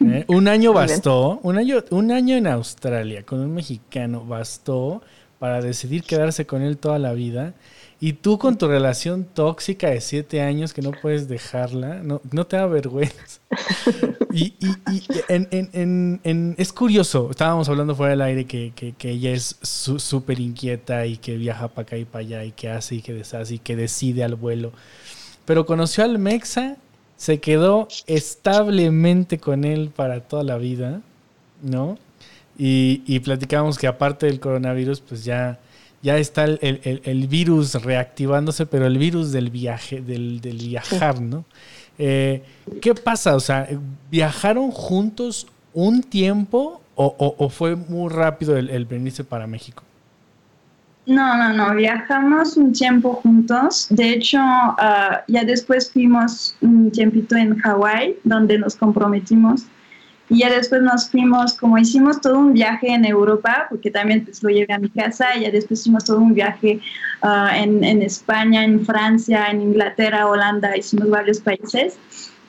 [0.00, 5.02] Eh, un año bastó, un año, un año en Australia con un mexicano bastó
[5.38, 7.54] para decidir quedarse con él toda la vida.
[8.00, 12.46] Y tú con tu relación tóxica de siete años que no puedes dejarla, no, no
[12.46, 13.40] te da vergüenza.
[14.30, 18.92] Y, y, y en, en, en, es curioso, estábamos hablando fuera del aire que, que,
[18.92, 22.68] que ella es súper inquieta y que viaja para acá y para allá y que
[22.68, 24.70] hace y que deshace y que decide al vuelo.
[25.44, 26.76] Pero conoció al Mexa,
[27.16, 31.00] se quedó establemente con él para toda la vida,
[31.62, 31.98] ¿no?
[32.56, 35.58] Y, y platicamos que aparte del coronavirus, pues ya
[36.02, 41.44] ya está el, virus reactivándose, pero el virus del viaje, del, viajar, ¿no?
[41.98, 42.42] Eh,
[42.80, 43.34] ¿Qué pasa?
[43.34, 43.68] O sea,
[44.10, 49.82] ¿viajaron juntos un tiempo o, fue muy rápido el, venirse para México?
[51.06, 53.86] No, no, no, viajamos un tiempo juntos.
[53.88, 59.62] De hecho, ah, ya después fuimos un tiempito en Hawái, donde nos comprometimos
[60.30, 64.42] y ya después nos fuimos, como hicimos todo un viaje en Europa, porque también pues,
[64.42, 66.80] lo llevé a mi casa, y ya después hicimos todo un viaje
[67.22, 71.98] ah, en, en, España, en Francia, en Inglaterra, Holanda, hicimos varios países.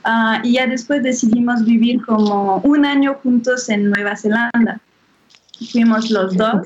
[0.05, 4.79] Uh, y ya después decidimos vivir como un año juntos en Nueva Zelanda.
[5.71, 6.65] Fuimos los dos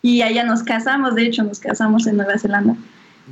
[0.00, 2.76] y allá nos casamos, de hecho nos casamos en Nueva Zelanda.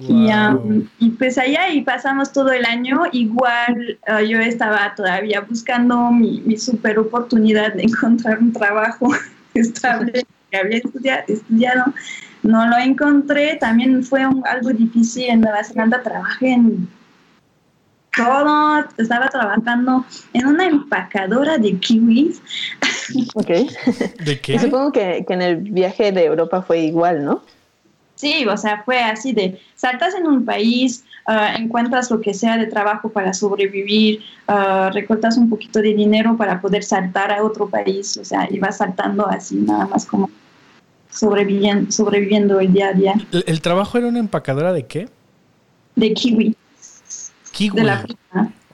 [0.00, 3.02] Y, pues allá y pasamos todo el año.
[3.12, 9.08] Igual ah, yo estaba todavía buscando mi, mi, super oportunidad de encontrar un trabajo
[9.54, 11.84] estable que había estudiado, estudiado.
[12.42, 13.56] No lo encontré.
[13.56, 16.02] También fue algo difícil en Nueva Zelanda.
[16.02, 16.88] Trabajé en
[18.14, 18.84] todo.
[18.98, 22.42] Estaba trabajando en una empacadora de kiwis.
[23.34, 23.48] Ok.
[24.24, 24.58] ¿De qué?
[24.58, 27.42] supongo que, que en el viaje de Europa fue igual, ¿no?
[28.16, 32.56] Sí, o sea, fue así de, saltas en un país, ah, encuentras lo que sea
[32.56, 37.68] de trabajo para sobrevivir, uh, recortas un poquito de dinero para poder saltar a otro
[37.68, 40.30] país, o sea, y vas saltando así, nada más como
[41.10, 43.14] sobreviviendo, sobreviviendo el día a día.
[43.32, 45.08] ¿El, trabajo era una empacadora de qué?
[45.94, 46.56] De kiwi.
[47.52, 47.76] Kiwi.
[47.76, 48.04] De la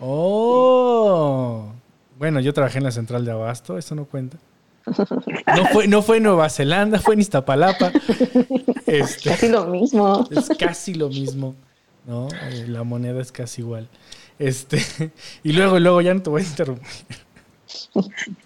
[0.05, 1.73] Oh.
[2.19, 4.39] Bueno, yo trabajé en la central de Abasto, eso no cuenta.
[4.87, 7.93] No fue, no fue Nueva Zelanda, fue en Iztapalapa.
[8.87, 10.29] Este, casi lo mismo.
[10.31, 11.55] Es casi lo mismo,
[12.07, 12.29] ¿no?
[12.51, 13.89] Eh, la moneda es casi igual.
[14.39, 14.79] Este,
[15.43, 16.87] y luego, luego ya no te voy a interrumpir.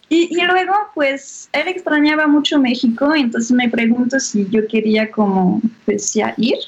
[0.09, 5.61] Y, y, luego, pues, él extrañaba mucho México, entonces me pregunto si yo quería como,
[5.85, 6.59] pues, ya ir.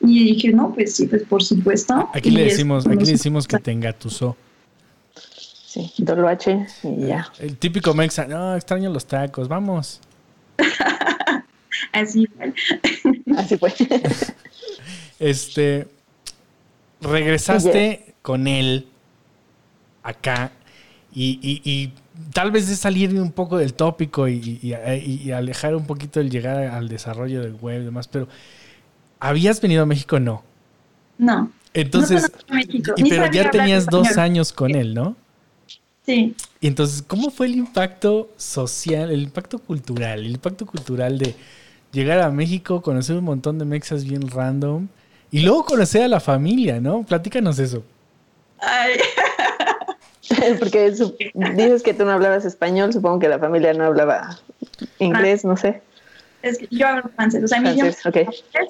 [0.00, 2.08] Y dije, no, pues sí, pues por supuesto.
[2.14, 4.36] Aquí le decimos, aquí le decimos que te engatusó.
[5.68, 5.92] Sí,
[6.26, 7.30] H y ya.
[7.38, 10.00] El típico mexa, no, extraño los tacos, vamos.
[11.92, 12.54] Así fue.
[13.36, 13.74] Así fue.
[15.18, 15.86] este,
[17.02, 18.88] regresaste con él
[20.02, 20.52] acá
[21.14, 21.92] y,
[22.32, 24.72] tal vez de salir un poco del tópico y,
[25.34, 28.26] alejar un poquito el llegar al desarrollo del web y demás, pero
[29.20, 30.18] ¿habías venido a México?
[30.18, 30.42] No.
[31.18, 31.52] No.
[31.74, 32.32] Entonces,
[33.10, 35.14] pero ya tenías dos años con él, ¿no?
[36.08, 36.34] Sí.
[36.62, 41.34] Y entonces, ¿cómo fue el impacto social, el impacto cultural, el impacto cultural de
[41.92, 44.88] llegar a México, conocer un montón de mexas bien random
[45.30, 47.02] y luego conocer a la familia, ¿no?
[47.02, 47.84] Platícanos eso.
[48.58, 48.92] Ay.
[50.58, 54.38] Porque dices que tú no hablabas español, supongo que la familia no hablaba
[55.00, 55.82] inglés, no sé.
[56.40, 57.76] Es que yo hablo francés, o sea, mi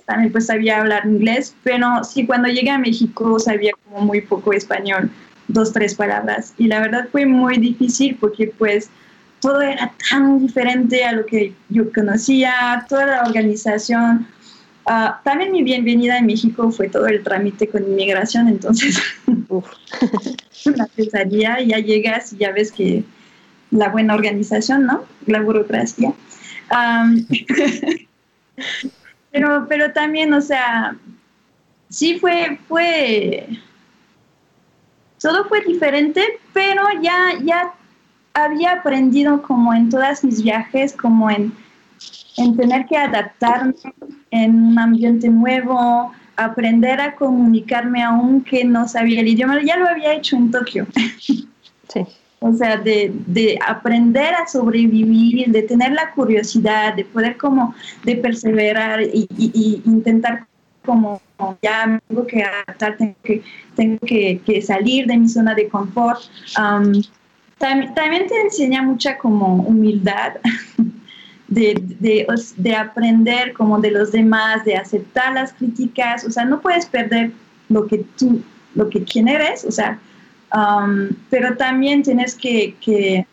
[0.06, 4.52] también pues sabía hablar inglés, pero sí cuando llegué a México sabía como muy poco
[4.52, 5.08] español,
[5.48, 6.54] dos, tres palabras.
[6.58, 8.90] Y la verdad fue muy difícil porque pues
[9.40, 14.26] todo era tan diferente a lo que yo conocía, toda la organización.
[14.86, 19.00] Ah, también mi bienvenida en México fue todo el trámite con inmigración, entonces
[20.66, 23.04] una pesadilla, ya llegas y ya ves que
[23.70, 25.04] la buena organización, ¿no?
[25.26, 26.12] La burocracia.
[29.30, 30.96] pero, pero también, o sea,
[31.88, 33.46] sí fue, fue,
[35.20, 37.72] todo fue diferente, pero ya, ya
[38.34, 41.52] había aprendido como en todas mis viajes, como en,
[42.36, 43.74] en tener que adaptarme
[44.30, 50.14] en un ambiente nuevo, aprender a comunicarme aunque no sabía el idioma, ya lo había
[50.14, 50.86] hecho en Tokio.
[51.90, 52.04] Sí.
[52.40, 58.16] O sea, de, de, aprender a sobrevivir, de tener la curiosidad, de poder como, de
[58.16, 60.46] perseverar y, intentar
[60.88, 61.20] como,
[61.62, 63.42] ya tengo que adaptar, tengo que,
[63.76, 66.20] tengo que, que salir de mi zona de confort.
[67.58, 70.34] también, también te enseña mucha como humildad.
[71.50, 72.26] De, de,
[72.58, 77.32] de, aprender como de los demás, de aceptar las críticas, o sea, no puedes perder
[77.70, 78.42] lo que tú,
[78.74, 79.98] lo que quién eres, o sea,
[80.54, 83.26] Um, pero también tienes que, que,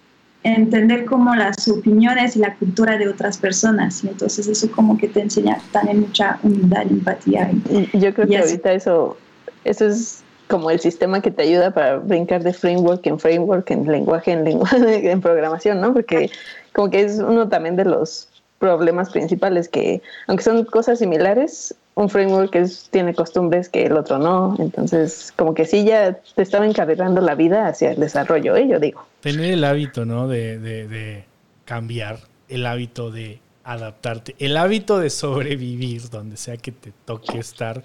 [0.46, 4.04] entender como las opiniones y la cultura de otras personas.
[4.04, 7.52] Y entonces eso como que te enseña también mucha humildad, empatía.
[7.70, 9.18] Y, yo creo que ahorita eso,
[9.64, 13.88] eso es como el sistema que te ayuda para brincar de framework en framework, en
[13.92, 15.94] lenguaje en lenguaje, en programación, ¿no?
[15.94, 16.30] Porque
[16.74, 18.30] como que es uno también de los
[18.60, 24.20] problemas principales que, aunque son cosas similares, un framework que tiene costumbres que el otro
[24.20, 24.56] no.
[24.60, 28.68] Entonces, como que sí ya te estaba encarrilando la vida hacia el desarrollo, ¿eh?
[28.68, 29.06] yo digo.
[29.26, 30.28] Tener el hábito, ¿no?
[30.28, 31.26] De, de,
[31.66, 37.84] cambiar, el hábito de adaptarte, el hábito de sobrevivir donde sea que te toque estar.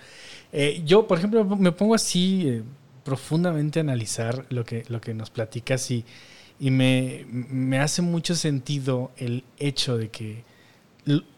[0.52, 2.62] Eh, yo, por ejemplo, me pongo así eh,
[3.04, 6.04] profundamente a analizar lo que, lo que nos platicas y,
[6.58, 10.44] y me, me hace mucho sentido el hecho de que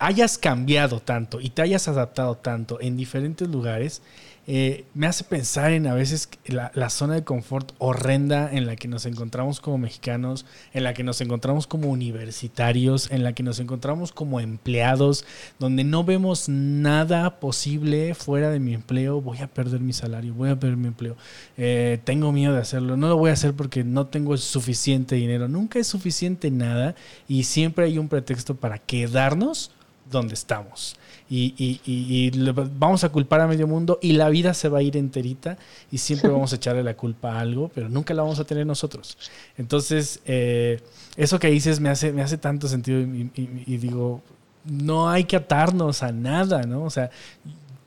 [0.00, 4.02] hayas cambiado tanto y te hayas adaptado tanto en diferentes lugares,
[4.48, 8.88] eh, me hace pensar en a veces la, zona de confort horrenda en la que
[8.88, 13.60] nos encontramos como mexicanos, en la que nos encontramos como universitarios, en la que nos
[13.60, 15.24] encontramos como empleados,
[15.60, 20.50] donde no vemos nada posible fuera de mi empleo, voy a perder mi salario, voy
[20.50, 21.16] a perder mi empleo,
[21.56, 25.46] eh, tengo miedo de hacerlo, no lo voy a hacer porque no tengo suficiente dinero,
[25.46, 26.96] nunca es suficiente nada
[27.28, 29.70] y siempre hay un pretexto para quedarnos
[30.10, 30.96] donde estamos
[31.34, 32.30] y,
[32.78, 35.56] vamos a culpar a medio mundo y la vida se va a ir enterita
[35.90, 38.66] y siempre vamos a echarle la culpa a algo, pero nunca la vamos a tener
[38.66, 39.16] nosotros.
[39.56, 40.80] Entonces, eh,
[41.16, 44.20] eso que dices me hace, me hace tanto sentido y, digo,
[44.64, 46.84] no hay que atarnos a nada, ¿no?
[46.84, 47.10] O sea,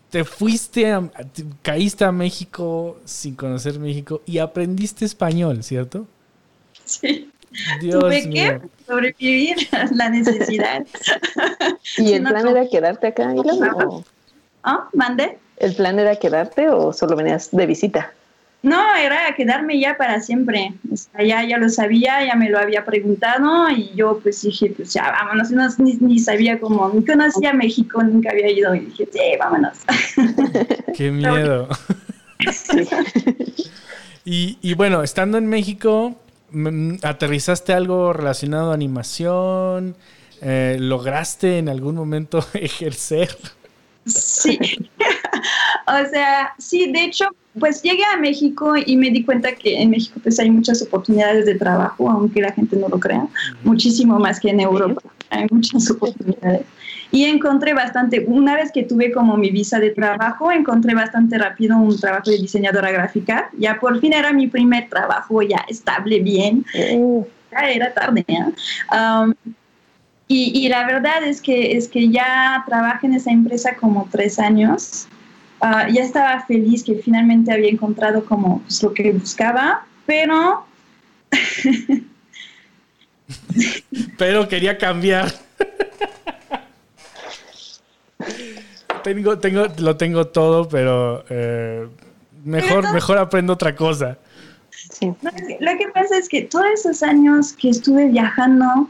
[0.10, 0.92] te fuiste,
[1.62, 6.08] caíste a México sin conocer México y aprendiste español, ¿cierto?
[6.84, 7.30] Sí.
[7.82, 10.86] Dios Tuve que sobrevivir a la necesidad.
[11.98, 13.34] ¿Y el plan era quedarte acá,
[14.64, 14.90] ¿Ah?
[14.94, 15.38] ¿Mande?
[15.58, 18.12] ¿El plan era quedarte o solo venías de visita?
[18.66, 20.74] No, era quedarme ya para siempre.
[21.24, 25.12] ya, ya lo sabía, ya me lo había preguntado y yo pues dije, pues ya
[25.12, 25.52] vámonos.
[25.52, 29.78] No, ni, sabía cómo, ni conocía México, nunca había ido y dije, sí, vámonos.
[30.98, 31.70] Qué miedo.
[34.26, 36.16] y, y bueno, estando en México,
[37.04, 39.96] ¿Aterrizaste algo relacionado a animación?
[40.42, 43.36] Eh, ¿Lograste en algún momento ejercer?
[44.06, 44.60] Sí.
[45.88, 47.26] O sea, sí, de hecho,
[47.60, 51.46] pues llegué a México y me di cuenta que en México pues hay muchas oportunidades
[51.46, 53.28] de trabajo, aunque la gente no lo crea,
[53.64, 55.02] muchísimo más que en Europa.
[55.30, 56.66] Hay muchas oportunidades.
[57.16, 61.78] Y encontré bastante, una vez que tuve como mi visa de trabajo, encontré bastante rápido
[61.78, 63.50] un trabajo de diseñadora gráfica.
[63.58, 66.66] Ya por fin era mi primer trabajo, ya estable, bien.
[66.94, 67.24] Uh.
[67.54, 68.26] Ya era tarde.
[68.28, 68.44] ¿eh?
[68.94, 69.34] Um,
[70.28, 74.38] y, y, la verdad es que, es que ya trabajé en esa empresa como tres
[74.38, 75.08] años.
[75.62, 80.66] Uh, ya estaba feliz que finalmente había encontrado como pues, lo que buscaba, pero...
[84.18, 85.46] pero quería cambiar.
[89.06, 91.88] Tengo, tengo, lo tengo todo, pero eh,
[92.44, 94.18] mejor, mejor aprendo otra cosa.
[95.00, 98.90] Lo que pasa es que todos esos años que estuve viajando,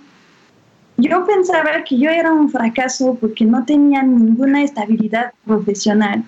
[0.97, 6.23] yo pensaba que yo era un fracaso porque no tenía ninguna estabilidad profesional,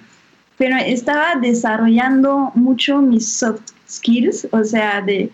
[0.57, 5.31] pero estaba desarrollando mucho mis soft skills, o sea, de,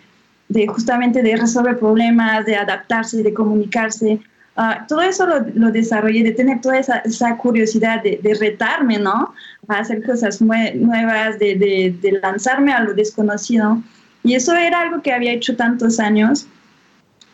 [0.48, 4.20] de justamente de resolver problemas, de adaptarse, de comunicarse.
[4.56, 8.98] Uh, todo eso lo, lo, desarrollé, de tener toda esa, esa curiosidad de, de, retarme,
[8.98, 9.34] ¿no?
[9.66, 13.82] A hacer cosas nuevas, de, de, de, lanzarme a lo desconocido.
[14.22, 16.46] Y eso era algo que había hecho tantos años.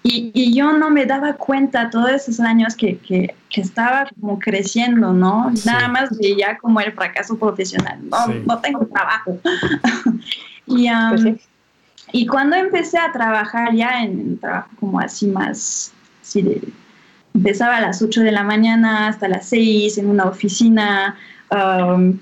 [0.02, 4.38] Y, y yo no me daba cuenta todos esos años que, que, que estaba como
[4.38, 5.52] creciendo, ¿no?
[5.66, 7.98] Nada más veía como el fracaso profesional.
[8.08, 9.38] No, no tengo trabajo.
[10.66, 11.40] y, um, pues sí.
[12.12, 16.62] y cuando empecé a trabajar ya en, en trabajo como así más, así de
[17.34, 21.16] empezaba a las 8 de la mañana hasta las 6 en una oficina,
[21.50, 22.18] um,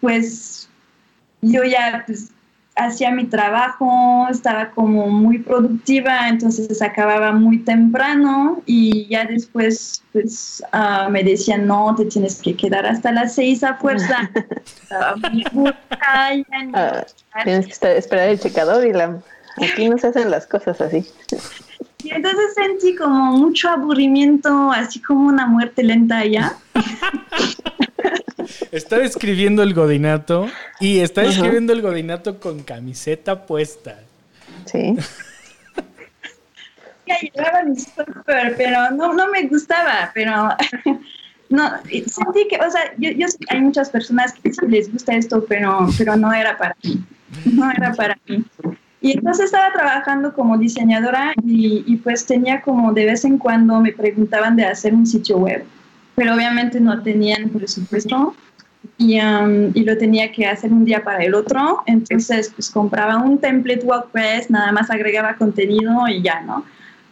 [0.00, 0.68] pues
[1.42, 2.30] yo ya pues,
[2.76, 10.62] hacía mi trabajo, estaba como muy productiva, entonces acababa muy temprano y ya después pues
[10.72, 14.30] uh, me decían, no, te tienes que quedar hasta las 6 a fuerza.
[15.54, 15.70] uh,
[17.44, 19.20] tienes que esperar el checador y la...
[19.56, 21.06] aquí no se hacen las cosas así.
[22.06, 26.54] Y entonces sentí como mucho aburrimiento, así como una muerte lenta allá.
[28.70, 33.98] Estaba escribiendo el godinato y está escribiendo el godinato con camiseta puesta.
[34.66, 34.96] Sí.
[37.08, 40.50] ya llevaba mi super, pero no, no me gustaba, pero
[41.48, 45.88] no, sentí que, o sea, yo, yo, hay muchas personas que les gusta esto, pero,
[45.98, 47.04] pero no era para mí.
[47.52, 48.44] No era para mí.
[49.00, 53.92] Y entonces estaba trabajando como diseñadora y, pues tenía como de vez en cuando me
[53.92, 55.64] preguntaban de hacer un sitio web,
[56.14, 58.34] pero obviamente no tenían presupuesto
[58.96, 61.82] y, y lo tenía que hacer un día para el otro.
[61.86, 66.64] Entonces pues compraba un template WordPress, nada más agregaba contenido y ya, ¿no?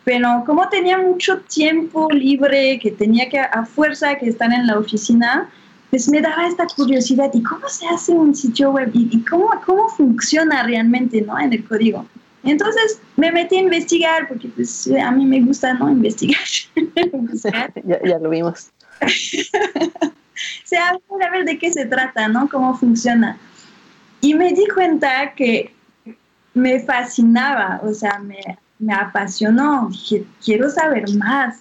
[0.05, 4.79] Pero como tenía mucho tiempo libre, que tenía que a fuerza que estar en la
[4.79, 5.49] oficina,
[5.95, 8.91] pues me daba esta curiosidad, ¿y cómo se hace un sitio web?
[8.93, 11.39] ¿Y, y cómo, cómo funciona realmente ¿no?
[11.39, 12.05] en el código?
[12.43, 15.89] Entonces me metí a investigar, porque pues a mí me gusta ¿no?
[15.89, 16.41] investigar.
[17.85, 18.73] ya, ya, lo vimos.
[19.03, 19.07] o
[20.65, 22.49] sea, a ver de qué se trata, ¿no?
[22.49, 23.39] Cómo funciona.
[24.21, 25.73] Y me di cuenta que
[26.55, 28.41] me fascinaba, o sea, me,
[28.81, 29.91] me apasionó.
[29.93, 31.61] Dije, quiero saber más.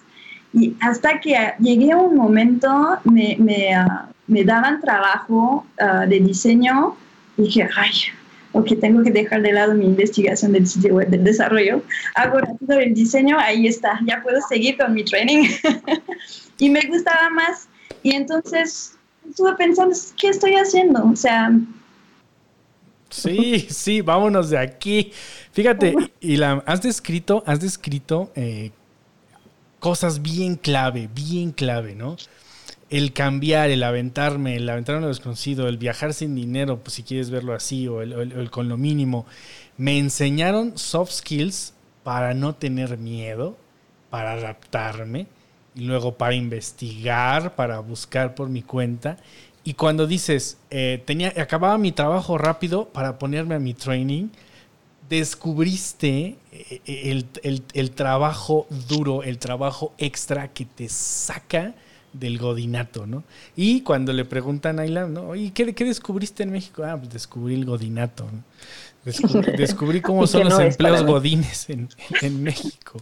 [0.52, 6.20] Y hasta que llegué a un momento, me, me, uh, me daban trabajo uh, de
[6.20, 6.96] diseño
[7.36, 7.90] y dije, ay,
[8.52, 11.82] ok, tengo que dejar de lado mi investigación del sitio web, del desarrollo,
[12.14, 15.48] hago rápido el diseño, ahí está, ya puedo seguir con mi training.
[16.58, 17.68] y me gustaba más.
[18.02, 18.96] Y entonces
[19.28, 21.04] estuve pensando, ¿qué estoy haciendo?
[21.04, 21.50] O sea...
[23.10, 25.12] Sí, sí, vámonos de aquí.
[25.52, 28.72] Fíjate, y la, has descrito, has descrito eh,
[29.78, 32.16] cosas bien clave, bien clave, ¿no?
[32.90, 37.30] El cambiar, el aventarme, el aventarme lo desconocido, el viajar sin dinero, pues si quieres
[37.30, 39.26] verlo así, o el, con lo mínimo,
[39.76, 43.56] me enseñaron soft skills para no tener miedo,
[44.10, 45.26] para adaptarme,
[45.74, 49.16] y luego para investigar, para buscar por mi cuenta.
[49.64, 54.28] Y cuando dices, eh, tenía, acababa mi trabajo rápido para ponerme a mi training,
[55.08, 61.74] descubriste eh, el, el, el trabajo duro, el trabajo extra que te saca
[62.14, 63.24] del godinato, ¿no?
[63.54, 65.34] Y cuando le preguntan a Ilan, ¿no?
[65.34, 66.82] ¿Y qué, qué, descubriste en México?
[66.84, 68.42] Ah, pues descubrí el godinato, ¿no?
[69.04, 71.88] Descubrí, descubrí cómo son los empleos godines en,
[72.22, 73.00] en México.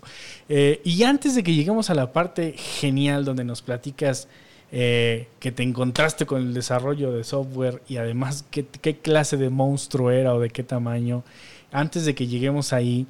[0.49, 4.27] Eh, y antes de que lleguemos a la parte genial donde nos platicas
[4.75, 9.51] eh, que te encontraste con el desarrollo de software y además qué, qué, clase de
[9.51, 11.25] monstruo era o de qué tamaño,
[11.71, 13.07] antes de que lleguemos ahí,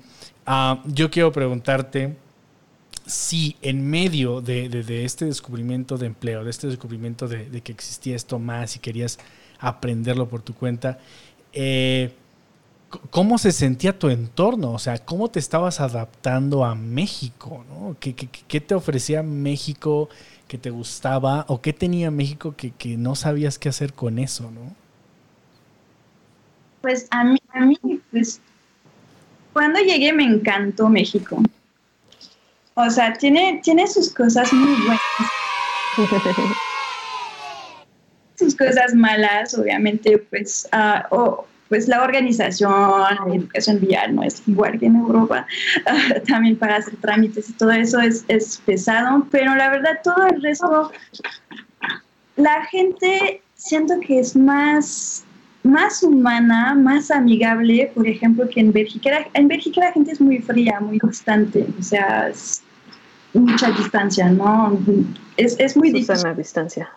[0.49, 2.17] uh, yo quiero preguntarte
[3.13, 8.39] si en medio de, este descubrimiento de empleo, de este descubrimiento de, que existía esto
[8.39, 9.19] más y querías
[9.59, 10.99] aprenderlo por tu cuenta.
[11.53, 12.13] Eh,
[13.11, 14.73] ¿Cómo se sentía tu entorno?
[14.73, 17.65] O sea, ¿cómo te estabas adaptando a México?
[17.69, 17.97] ¿no?
[18.01, 20.11] ¿Qué, qué, te ofrecía México
[20.49, 21.47] que te gustaba?
[21.49, 24.51] ¿O qué tenía México que, que, no sabías qué hacer con eso?
[24.51, 24.75] ¿no?
[26.83, 27.79] Pues a mí, a mí,
[28.11, 28.41] pues,
[29.53, 31.43] cuando llegué me encantó México.
[32.75, 35.01] O sea, tiene, tiene sus cosas muy buenas.
[38.37, 44.79] sus cosas malas, obviamente, pues, uh, pues la organización, la educación vial no es igual
[44.79, 45.47] que en Europa,
[46.29, 50.43] también para hacer trámites y todo eso es, es pesado, pero la verdad todo el
[50.43, 50.93] resto,
[52.37, 55.25] la gente siento que es más
[55.63, 59.27] más humana, más amigable, por ejemplo, que en Bélgica.
[59.35, 62.63] En Bélgica la gente es muy fría, muy constante, o sea, es
[63.33, 64.79] mucha distancia, ¿no?
[65.37, 66.37] Es, es muy difícil.
[66.37, 66.91] distancia.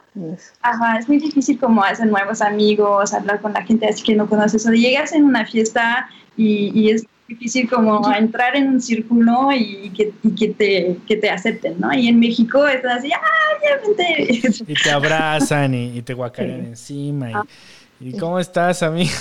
[0.61, 4.27] Ajá, es muy difícil como hacer nuevos amigos, hablar con la gente así que no
[4.27, 4.65] conoces.
[4.67, 9.89] O llegas en una fiesta y, y es difícil como entrar en un círculo y
[9.91, 11.91] que, y que, te, que te acepten, ¿no?
[11.93, 13.19] Y en México es así, ¡ay,
[13.63, 17.31] ya Y te abrazan y, te guacarean encima.
[17.31, 17.33] Y,
[17.99, 19.11] ¿Y cómo estás, amigo?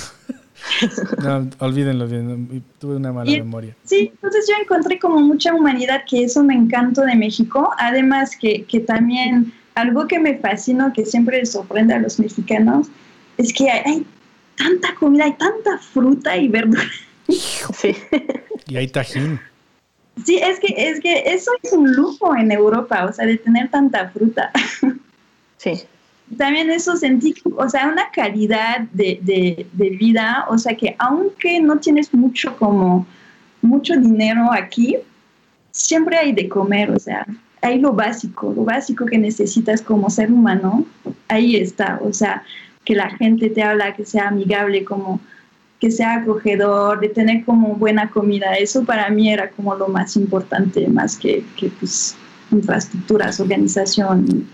[1.22, 3.76] No, olvídenlo bien, tuve una mala memoria.
[3.84, 7.70] Sí, entonces yo encontré como mucha humanidad, que eso me encantó de México.
[7.76, 12.88] Además que, que también algo que me fascina, que siempre les sorprende a los mexicanos,
[13.36, 14.06] es que hay,
[14.56, 16.82] tanta comida, hay tanta fruta y verdura.
[17.28, 17.94] Sí.
[18.66, 19.38] Y hay tajín.
[20.24, 23.70] Sí, es que, es que eso es un lujo en Europa, o sea, de tener
[23.70, 24.50] tanta fruta.
[25.58, 25.84] Sí
[26.36, 29.66] también eso sentí, o sea, una calidad de,
[29.98, 33.06] vida, o sea, que aunque no tienes mucho como,
[33.62, 34.96] mucho dinero aquí,
[35.70, 37.26] siempre hay de comer, o sea,
[37.62, 40.86] hay lo básico, lo básico que necesitas como ser humano,
[41.28, 42.42] ahí está, o sea,
[42.84, 45.20] que la gente te habla, que sea amigable, como
[45.80, 50.16] que sea acogedor, de tener como buena comida, eso para mí era como lo más
[50.16, 52.16] importante, más que, que pues
[52.50, 54.46] infraestructuras, organización,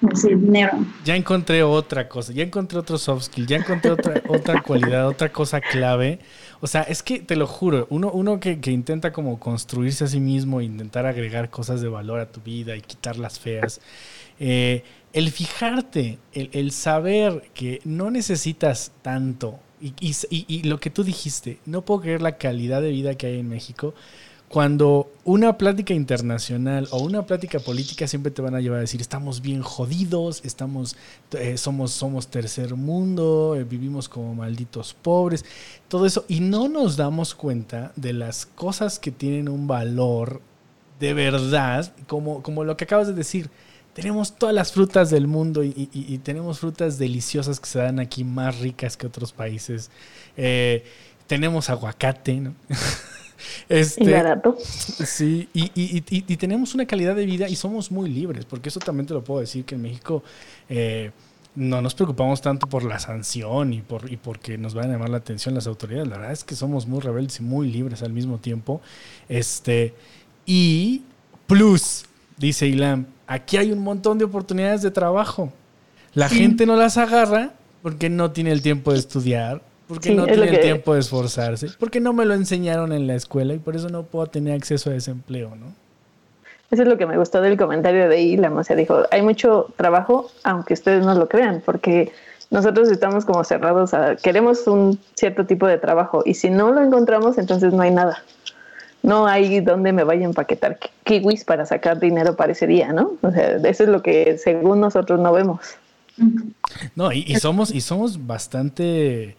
[0.00, 0.72] dinero.
[1.04, 5.32] Ya encontré otra cosa, ya encontré otro soft skill, ya encontré otra, otra cualidad, otra
[5.32, 6.18] cosa clave.
[6.60, 10.20] O sea, es que te lo juro, uno, uno que, intenta como construirse a sí
[10.20, 13.80] mismo, intentar agregar cosas de valor a tu vida y quitar las feas.
[14.38, 19.94] Eh, el fijarte, el, saber que no necesitas tanto y,
[20.30, 23.48] y, lo que tú dijiste, no puedo creer la calidad de vida que hay en
[23.48, 23.94] México
[24.48, 29.00] cuando una plática internacional o una plática política siempre te van a llevar a decir
[29.00, 30.96] estamos bien jodidos, estamos,
[31.32, 35.44] eh, somos, somos tercer mundo, eh, vivimos como malditos pobres,
[35.88, 40.40] todo eso, y no nos damos cuenta de las cosas que tienen un valor
[41.00, 43.50] de verdad, como, como lo que acabas de decir.
[43.94, 48.58] Tenemos todas las frutas del mundo y, tenemos frutas deliciosas que se dan aquí más
[48.58, 49.90] ricas que otros países.
[50.36, 50.84] Eh,
[51.26, 52.54] tenemos aguacate, ¿no?
[53.68, 54.56] Este, y barato.
[54.60, 59.14] Sí, y, tenemos una calidad de vida y somos muy libres, porque eso también te
[59.14, 60.22] lo puedo decir, que en México
[60.68, 61.10] eh,
[61.56, 65.08] no nos preocupamos tanto por la sanción y, por, y porque nos van a llamar
[65.08, 66.08] la atención las autoridades.
[66.08, 68.80] La verdad es que somos muy rebeldes y muy libres al mismo tiempo.
[69.28, 69.94] Este,
[70.44, 71.02] y
[71.46, 72.04] plus,
[72.36, 75.52] dice Ilam, aquí hay un montón de oportunidades de trabajo.
[76.14, 80.48] La gente no las agarra porque no tiene el tiempo de estudiar, porque no tiene
[80.48, 83.88] el tiempo de esforzarse, porque no me lo enseñaron en la escuela y por eso
[83.88, 85.66] no puedo tener acceso a ese empleo, ¿no?
[86.70, 89.72] Eso es lo que me gustó del comentario de Ilam, o sea, dijo, hay mucho
[89.76, 92.12] trabajo, aunque ustedes no lo crean, porque
[92.50, 96.82] nosotros estamos como cerrados a, queremos un cierto tipo de trabajo y si no lo
[96.82, 98.22] encontramos, entonces no hay nada.
[99.02, 103.12] No hay donde me vaya a empaquetar kiwis para sacar dinero para ese día, ¿no?
[103.22, 105.60] O sea, eso es lo que según nosotros no vemos.
[106.96, 109.36] No, y, y somos, y somos bastante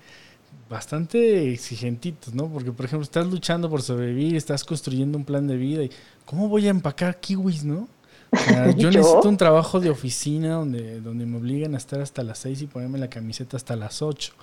[0.70, 2.48] bastante exigentitos, ¿no?
[2.48, 5.92] Porque, por ejemplo, estás luchando por sobrevivir, estás construyendo un plan de vida y
[6.26, 7.88] ¿cómo voy a empacar kiwis, no?
[8.78, 12.64] yo necesito un trabajo de oficina donde, donde me obliguen a estar hasta las 6
[12.64, 14.34] y ponerme la camiseta hasta las 8.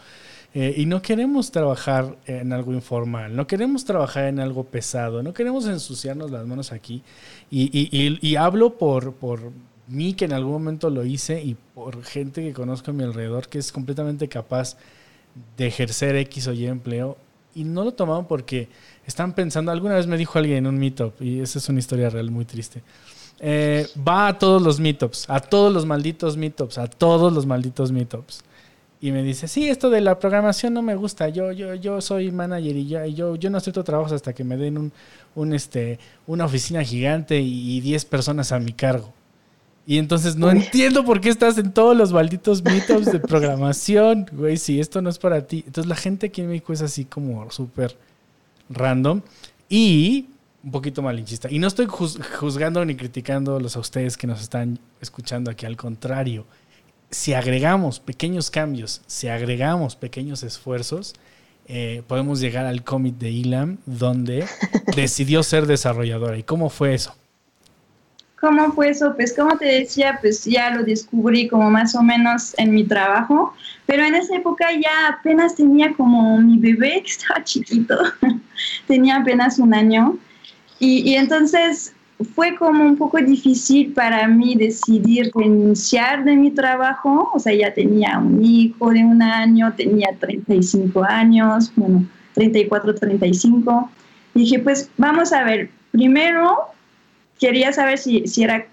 [0.54, 5.34] Eh, y no queremos trabajar en algo informal, no queremos trabajar en algo pesado, no
[5.34, 7.02] queremos ensuciarnos las manos aquí.
[7.50, 9.52] Y, y, y hablo por, por
[9.88, 13.48] mí que en algún momento lo hice y por gente que conozco a mi alrededor
[13.48, 14.78] que es completamente capaz de
[15.58, 17.16] ejercer X o Y empleo
[17.54, 18.68] y no lo tomaban porque
[19.06, 22.10] están pensando, alguna vez me dijo alguien en un meetup, y esa es una historia
[22.10, 22.82] real muy triste,
[23.40, 27.92] eh, va a todos los meetups, a todos los malditos meetups, a todos los malditos
[27.92, 28.42] meetups.
[29.00, 32.30] Y me dice, sí, esto de la programación no me gusta, yo, yo, yo soy
[32.32, 34.92] manager y yo, yo, yo no acepto trabajos hasta que me den un,
[35.34, 39.12] un este, una oficina gigante y 10 personas a mi cargo.
[39.86, 44.56] Y entonces no entiendo por qué estás en todos los malditos meetups de programación, güey,
[44.56, 45.62] si esto no es para ti.
[45.66, 47.96] Entonces la gente aquí en México es así como súper
[48.70, 49.20] random
[49.68, 50.26] y
[50.62, 51.50] un poquito malinchista.
[51.50, 56.46] Y no estoy juzgando ni criticando a ustedes que nos están escuchando aquí, al contrario.
[57.10, 61.14] Si agregamos pequeños cambios, si agregamos pequeños esfuerzos,
[61.66, 64.46] eh, podemos llegar al cómic de Ilam, donde
[64.96, 66.38] decidió ser desarrolladora.
[66.38, 67.14] ¿Y cómo fue eso?
[68.44, 69.14] ¿Cómo fue eso?
[69.16, 73.54] Pues como te decía, pues ya lo descubrí como más o menos en mi trabajo,
[73.86, 77.96] pero en esa época ya apenas tenía como mi bebé, que estaba chiquito,
[78.86, 80.18] tenía apenas un año,
[80.78, 81.94] y, y entonces
[82.34, 87.72] fue como un poco difícil para mí decidir renunciar de mi trabajo, o sea, ya
[87.72, 93.90] tenía un hijo de un año, tenía 35 años, bueno, 34, 35.
[94.34, 96.74] dije, pues vamos a ver, primero
[97.38, 98.66] quería saber si, si era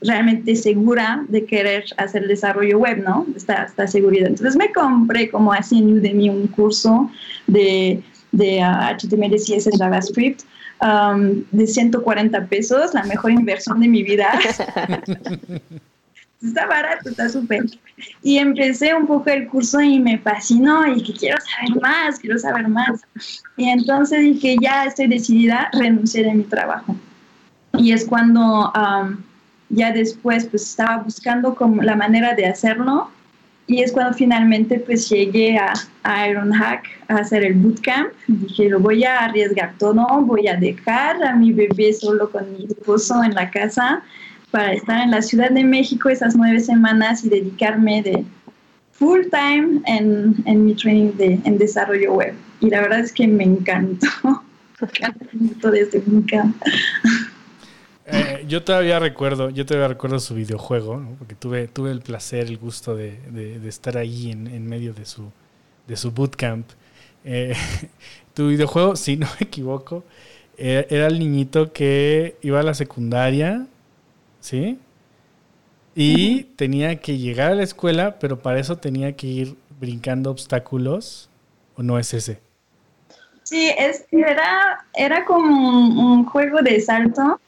[0.00, 3.26] realmente segura de querer hacer desarrollo web, ¿no?
[3.36, 4.28] Está, está seguridad.
[4.28, 7.10] Entonces me compré como así en Udemy un curso
[7.46, 8.02] de,
[8.32, 10.42] de HTML, CSS, JavaScript
[10.80, 14.38] um, de 140 pesos, la mejor inversión de mi vida.
[16.42, 17.64] está barato, está súper.
[18.22, 22.38] Y empecé un poco el curso y me fascinó y que quiero saber más, quiero
[22.38, 23.00] saber más.
[23.56, 26.94] Y entonces dije, ya estoy decidida, renunciar de mi trabajo.
[27.78, 29.16] Y es cuando um,
[29.70, 33.10] ya después pues estaba buscando como la manera de hacerlo
[33.68, 35.74] y es cuando finalmente pues llegué a,
[36.26, 38.08] Ironhack a hacer el bootcamp.
[38.26, 42.64] Dije, lo voy a arriesgar todo, voy a dejar a mi bebé solo con mi
[42.64, 44.02] esposo en la casa
[44.50, 48.24] para estar en la Ciudad de México esas nueve semanas y dedicarme de
[48.92, 52.34] full time en, en mi training de, en desarrollo web.
[52.60, 54.08] Y la verdad es que me encantó.
[54.80, 56.56] me encantó este bootcamp.
[58.10, 62.56] Eh, yo todavía recuerdo, yo todavía recuerdo su videojuego, porque tuve, tuve el placer, el
[62.56, 65.30] gusto de, estar ahí en, medio de su,
[65.86, 66.66] de su bootcamp.
[67.24, 67.54] Eh,
[68.34, 70.04] tu videojuego, si no me equivoco,
[70.56, 73.66] eh, era el niñito que iba a la secundaria,
[74.40, 74.78] ¿sí?
[75.94, 81.28] Y tenía que llegar a la escuela, pero para eso tenía que ir brincando obstáculos,
[81.76, 82.40] ¿o no es ese?
[83.42, 87.40] Sí, es, era, era como un juego de salto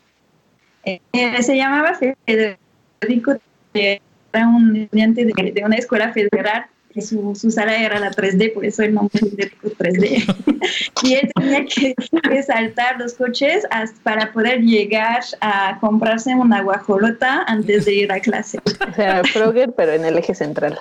[0.84, 3.36] eh, se llamaba Federico,
[3.74, 8.82] era un estudiante de, una escuela federal que su, sala era la 3D, por eso
[8.82, 10.60] el nombre Federico 3D.
[11.04, 11.94] y él tenía que,
[12.42, 13.64] saltar los coches
[14.02, 18.58] para poder llegar a comprarse una guajolota antes de ir a clase.
[18.66, 20.78] O sea, Frogger, pero en el eje central.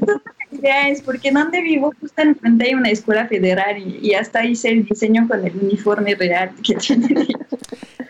[0.62, 4.84] es porque donde vivo justo enfrente hay una escuela federal y, y, hasta hice el
[4.84, 7.26] diseño con el uniforme real que tiene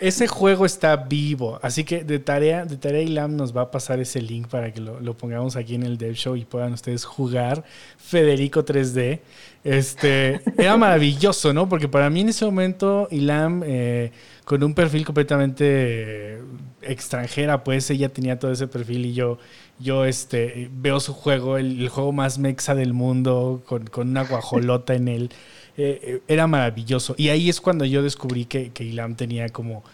[0.01, 3.99] ese juego está vivo, así que de tarea, de tarea Ilam nos va a pasar
[4.01, 7.65] ese link para que lo, pongamos aquí en el Dev Show y puedan ustedes jugar
[7.97, 9.21] Federico 3D.
[9.65, 11.69] Este, era maravilloso, ¿no?
[11.69, 14.13] Porque para mí en ese momento Ilam, eh,
[14.45, 16.41] con un perfil completamente
[16.83, 19.39] extranjera, pues ella tenía todo ese perfil y yo,
[19.79, 24.95] yo este, veo su juego, el, juego más mexa del mundo, con, con una guajolota
[24.95, 25.31] en él.
[25.77, 27.15] Eh, eh, era maravilloso.
[27.17, 29.85] Y ahí es cuando yo descubrí que, que tenía como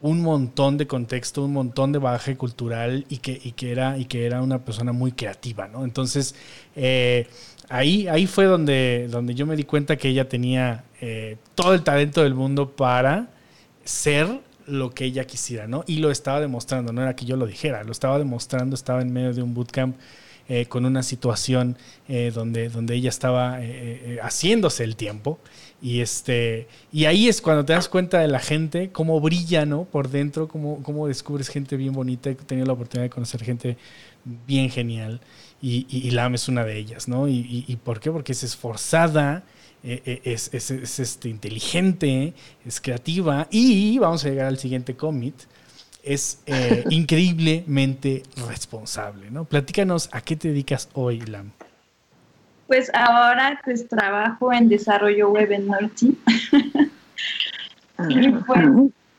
[0.00, 4.06] un montón de contexto, un montón de bagaje cultural y que, y que, era, y
[4.06, 5.84] que era una persona muy creativa, ¿no?
[5.84, 6.34] Entonces,
[6.74, 7.28] eh,
[7.68, 10.84] ahí, ahí fue donde, donde yo me di cuenta que ella tenía
[11.54, 13.30] todo el talento del mundo para
[13.84, 15.84] ser lo que ella quisiera, ¿no?
[15.86, 19.12] Y lo estaba demostrando, no era que yo lo dijera, lo estaba demostrando, estaba en
[19.12, 19.96] medio de un bootcamp
[20.48, 21.76] eh, con una situación
[22.08, 25.38] eh, donde, donde ella estaba eh, haciéndose el tiempo.
[25.80, 29.84] Y, este, y ahí es cuando te das cuenta de la gente, cómo brilla ¿no?
[29.84, 32.30] por dentro, cómo, cómo descubres gente bien bonita.
[32.30, 33.76] He tenido la oportunidad de conocer gente
[34.46, 35.20] bien genial
[35.60, 37.08] y, y, Lam es una de ellas.
[37.08, 37.28] ¿no?
[37.28, 38.10] Y, y, por qué?
[38.10, 39.44] Porque es esforzada,
[39.82, 42.34] es, es, es, este, inteligente,
[42.66, 45.34] es creativa y vamos a llegar al siguiente cómic
[46.08, 49.44] es eh, increíblemente responsable, ¿no?
[49.44, 51.52] Platícanos a qué te dedicas hoy, Lam.
[52.66, 56.18] Pues ahora pues trabajo en desarrollo web en Norti.
[58.08, 58.68] y pues,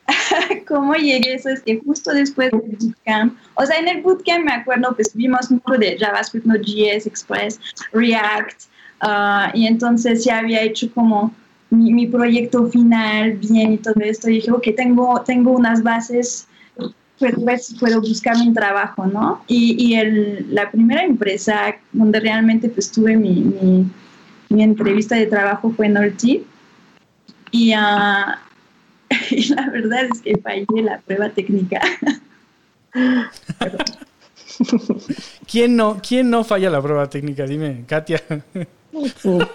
[0.68, 1.49] ¿cómo llegué eso?
[1.49, 5.49] Es que justo después del bootcamp, o sea, en el bootcamp me acuerdo, pues vimos
[5.49, 7.60] mucho de JavaScript, Node.js, Express,
[7.91, 8.64] React,
[9.02, 11.34] ah, y entonces ya había hecho como
[11.70, 16.47] mi, proyecto final bien y todo esto, y dije, ok, tengo, tengo unas bases
[17.20, 19.43] pues, puedo buscar un trabajo, ¿no?
[19.47, 23.89] Y, y el, la primera empresa donde realmente pues tuve mi,
[24.50, 26.45] mi, entrevista de trabajo fue en Orti.
[27.76, 28.39] Ah,
[29.30, 31.82] y, la verdad es que fallé la prueba técnica.
[35.49, 37.45] ¿Quién no, ¿Quién no falla la prueba técnica?
[37.45, 38.22] Dime, Katia.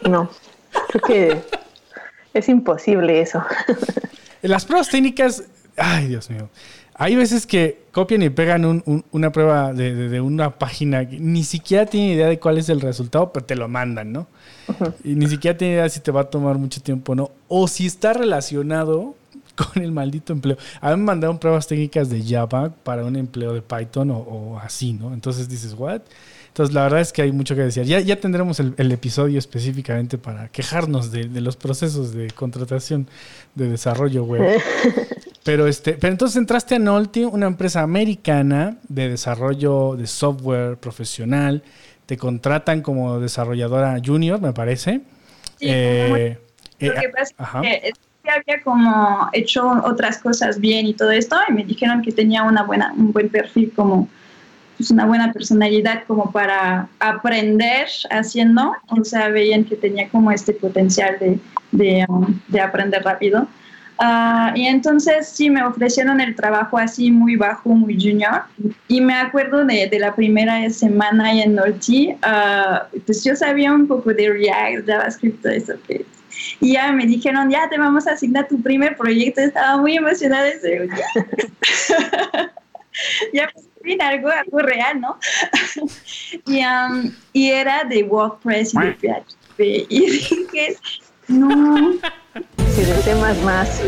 [0.09, 0.31] No,
[0.89, 1.43] creo que
[2.33, 3.43] es imposible eso.
[4.43, 5.45] Las pruebas técnicas,
[5.77, 6.49] ay Dios mío,
[6.97, 12.13] hay veces que copian y pegan una prueba de, una página que ni siquiera tiene
[12.15, 14.29] idea de cuál es el resultado, pero te lo mandan, ¿no?
[15.03, 17.31] Y ni siquiera tiene idea si te va a tomar mucho tiempo o no.
[17.49, 19.17] O si está relacionado
[19.73, 20.57] con el maldito empleo.
[20.81, 24.93] A mí me mandaron pruebas técnicas de Java para un empleo de Python o, así,
[24.93, 25.13] ¿no?
[25.13, 26.03] Entonces dices, ¿what?
[26.49, 27.83] Entonces, la verdad es que hay mucho que decir.
[27.85, 33.09] Ya, ya tendremos el, episodio específicamente para quejarnos de, los procesos de contratación
[33.57, 34.61] de desarrollo web.
[35.43, 41.63] Pero, este, pero entonces entraste a Nolti, una empresa americana de desarrollo de software profesional.
[42.07, 45.03] Te contratan como desarrolladora junior, me parece.
[45.59, 46.39] Sí, eh,
[46.81, 47.93] lo que pasa es que
[48.31, 52.63] había como hecho otras cosas bien y todo esto, y me dijeron que tenía una
[52.63, 54.09] buena, un buen perfil como
[54.77, 60.53] pues, una buena personalidad como para aprender haciendo, o sea, veían que tenía como este
[60.53, 61.39] potencial de,
[61.73, 63.47] de, um, de aprender rápido.
[63.99, 68.43] Ah, y entonces sí me ofrecieron el trabajo así muy bajo, muy junior.
[68.89, 73.87] Y me acuerdo de, de la primera semana en Norti, uh, pues yo sabía un
[73.87, 76.05] poco de React, JavaScript, eso que
[76.61, 79.41] y ya me dijeron, ya te vamos a asignar tu primer proyecto.
[79.41, 80.45] Estaba muy emocionada.
[80.45, 80.89] De
[83.33, 85.19] ya pues fin, algo, algo real, ¿no?
[86.47, 89.61] y, um, y era de WordPress y de PHP.
[89.89, 90.77] Y dije,
[91.29, 91.93] no.
[92.75, 93.81] Si de temas más.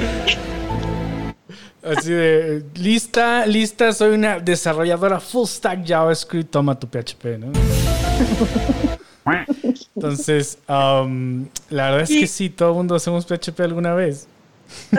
[1.83, 7.53] Así de, lista, lista, soy una desarrolladora full stack JavaScript, toma tu PHP, ¿no?
[9.95, 14.29] Entonces, um, la verdad es que sí, todo el mundo hacemos PHP alguna vez.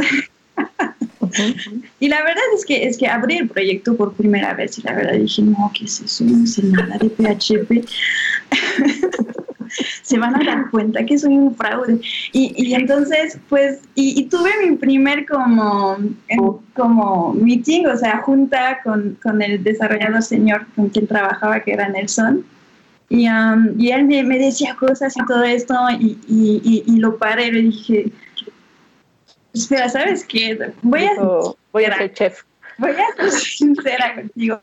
[1.99, 4.93] y la verdad es que es que abrí el proyecto por primera vez y la
[4.93, 6.23] verdad dije, no, ¿qué es eso?
[6.23, 7.86] No sé nada de PHP.
[10.01, 11.99] se van a dar cuenta que soy un fraude.
[12.32, 15.97] Y, y entonces, pues, y, tuve mi primer como,
[16.73, 21.89] como meeting, o sea, junta con, con el desarrollador señor con quien trabajaba, que era
[21.89, 22.45] Nelson.
[23.10, 27.18] Y, um, y él me, me, decía cosas y todo esto, y, y, y lo
[27.18, 28.12] paré y le dije,
[29.53, 30.74] espera, ¿sabes qué?
[30.82, 31.14] Voy a,
[31.72, 32.43] voy a ser chef.
[32.78, 34.62] Voy a ser sincera contigo.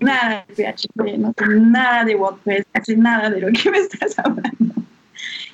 [0.00, 4.18] nada de PHP, no tengo nada de WordPress, casi nada de lo que me estás
[4.18, 4.74] hablando.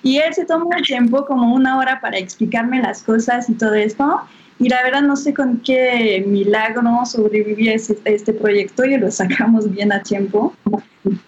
[0.03, 3.74] Y él se tomó un tiempo, como una hora, para explicarme las cosas y todo
[3.74, 4.20] esto.
[4.59, 9.11] Y la verdad no sé con qué milagro sobreviví a este, este proyecto y lo
[9.11, 10.54] sacamos bien a tiempo.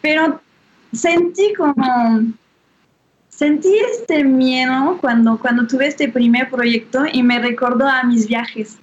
[0.00, 0.40] Pero
[0.92, 2.32] sentí como...
[3.28, 8.78] Sentí este miedo cuando, cuando tuve este primer proyecto y me recordó a mis viajes.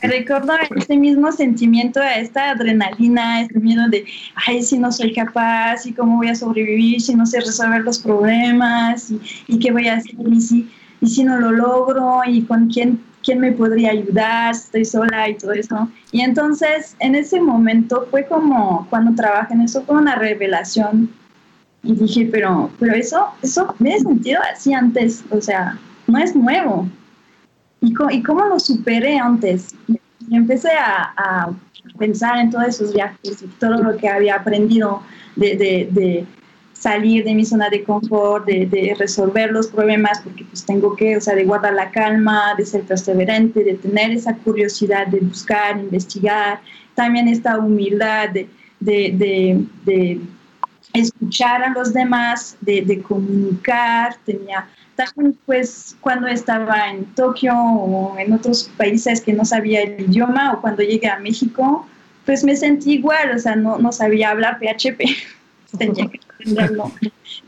[0.00, 4.04] Me recordó este mismo sentimiento, a esta adrenalina, este miedo de,
[4.46, 7.98] ay, si no soy capaz, y cómo voy a sobrevivir, si no sé resolver los
[7.98, 10.70] problemas, y, y qué voy a hacer, y si,
[11.00, 15.36] y si no lo logro y con quién, quién me podría ayudar, estoy sola y
[15.36, 15.88] todo eso.
[16.12, 21.10] Y entonces en ese momento fue como cuando trabajé en eso, fue una revelación.
[21.82, 25.78] Y dije, pero, pero eso, eso me he sentido así antes, o sea,
[26.08, 26.88] no es nuevo.
[27.80, 29.74] ¿Y, y cómo lo superé antes?
[29.86, 31.50] Y empecé a, a,
[31.96, 35.02] pensar en todos esos viajes y todo lo que había aprendido
[35.36, 36.26] de, de, de
[36.78, 41.20] salir de mi zona de confort, de, resolver los problemas, porque pues tengo que, o
[41.20, 46.60] sea, de guardar la calma, de ser perseverante, de tener esa curiosidad de buscar, investigar,
[46.94, 48.48] también esta humildad de,
[48.80, 50.20] de
[50.92, 58.32] escuchar a los demás, de, comunicar, tenía también pues cuando estaba en Tokio o en
[58.32, 61.86] otros países que no sabía el idioma o cuando llegué a México,
[62.26, 65.02] pues me sentí igual, o sea, no, no sabía hablar PHP.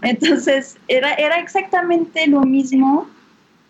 [0.03, 3.07] Entonces, era, era exactamente lo mismo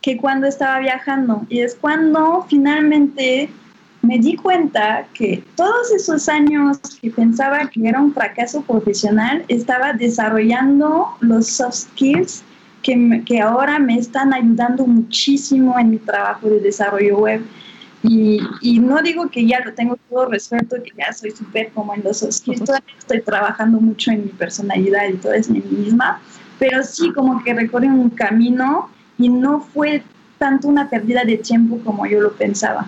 [0.03, 1.47] que cuando estaba viajando.
[1.49, 3.51] Y es cuando finalmente
[4.03, 9.93] me di cuenta que todos esos años que pensaba que era un fracaso profesional, estaba
[9.93, 12.43] desarrollando los soft skills
[12.83, 17.43] que, que ahora me están ayudando muchísimo en mi trabajo de desarrollo web.
[18.03, 21.95] Y, y, no digo que ya lo tengo todo resuelto, que ya soy súper como
[21.95, 26.19] en los skills, estoy trabajando mucho en mi personalidad y todo eso en mí misma,
[26.59, 28.89] pero sí como que recorrí un camino
[29.19, 30.03] y no fue
[30.39, 32.87] tanto una pérdida de tiempo como yo lo pensaba.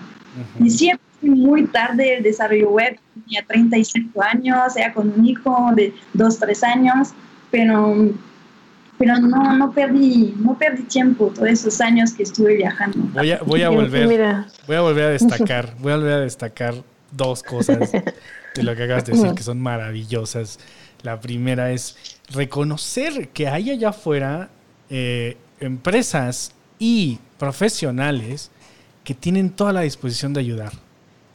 [0.59, 5.93] Y siempre muy tarde el desarrollo web, tenía 35 años, sea con un hijo de
[6.13, 7.09] 2, 3 años,
[7.51, 7.95] pero
[8.97, 12.97] pero no, no perdí, no perdí tiempo todos esos años que estuve viajando.
[13.13, 16.75] Voy a, voy a volver, voy a volver a destacar, voy a volver a destacar
[17.11, 20.59] dos cosas de lo que acabas de decir que son maravillosas.
[21.01, 21.97] La primera es
[22.31, 24.49] reconocer que hay allá afuera
[24.89, 28.51] eh, empresas y profesionales
[29.03, 30.71] que tienen toda la disposición de ayudar,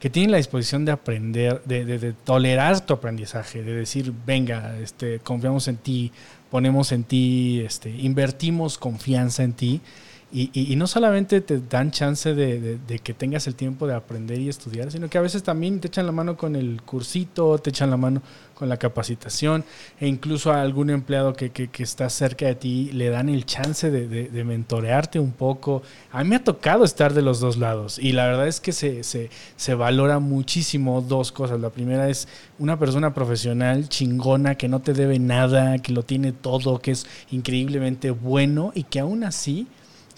[0.01, 5.69] que tienen la disposición de aprender, de, tolerar tu aprendizaje, de decir, venga, este, confiamos
[5.69, 6.13] en ti,
[6.51, 9.81] ponemos en ti, este, invertimos confianza en ti
[10.31, 14.93] y, no solamente te dan chance de, que tengas el tiempo de aprender y estudiar,
[14.93, 17.97] sino que a veces también te echan la mano con el cursito, te echan la
[17.97, 18.21] mano
[18.59, 19.65] con la capacitación,
[20.01, 24.45] e incluso a algún empleado que, está cerca de ti le dan el chance de,
[24.45, 25.83] mentorearte un poco.
[26.11, 28.73] A mí me ha tocado estar de los dos lados y la verdad es que
[28.73, 31.61] se, se, se valora muchísimo dos cosas.
[31.61, 32.27] La primera es
[32.59, 37.07] una persona profesional chingona que no te debe nada, que lo tiene todo, que es
[37.31, 39.69] increíblemente bueno y que aún así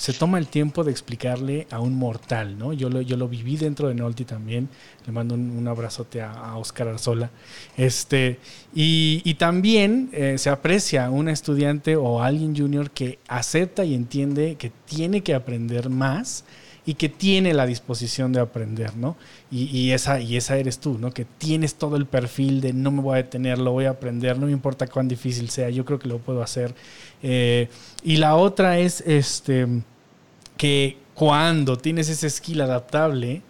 [0.01, 2.73] se toma el tiempo de explicarle a un mortal, ¿no?
[2.73, 4.71] Yo lo, yo lo viví dentro de Nolti también.
[5.05, 7.31] Le mando un, abrazote a, Oscar Arzola.
[7.77, 8.39] Este,
[8.75, 14.73] y, también eh, se aprecia un estudiante o alguien junior que acepta y entiende que
[14.87, 16.45] tiene que aprender más
[16.87, 19.19] y que tiene la disposición de aprender, ¿no?
[19.51, 21.13] Y, esa, y esa eres tú, ¿no?
[21.13, 24.39] Que tienes todo el perfil de no me voy a detener, lo voy a aprender,
[24.39, 26.75] no me importa cuán difícil sea, yo creo que lo puedo hacer.
[27.23, 27.69] Eh,
[28.03, 29.67] y la otra es, este,
[30.61, 33.41] que cuando tienes ese skill adaptable,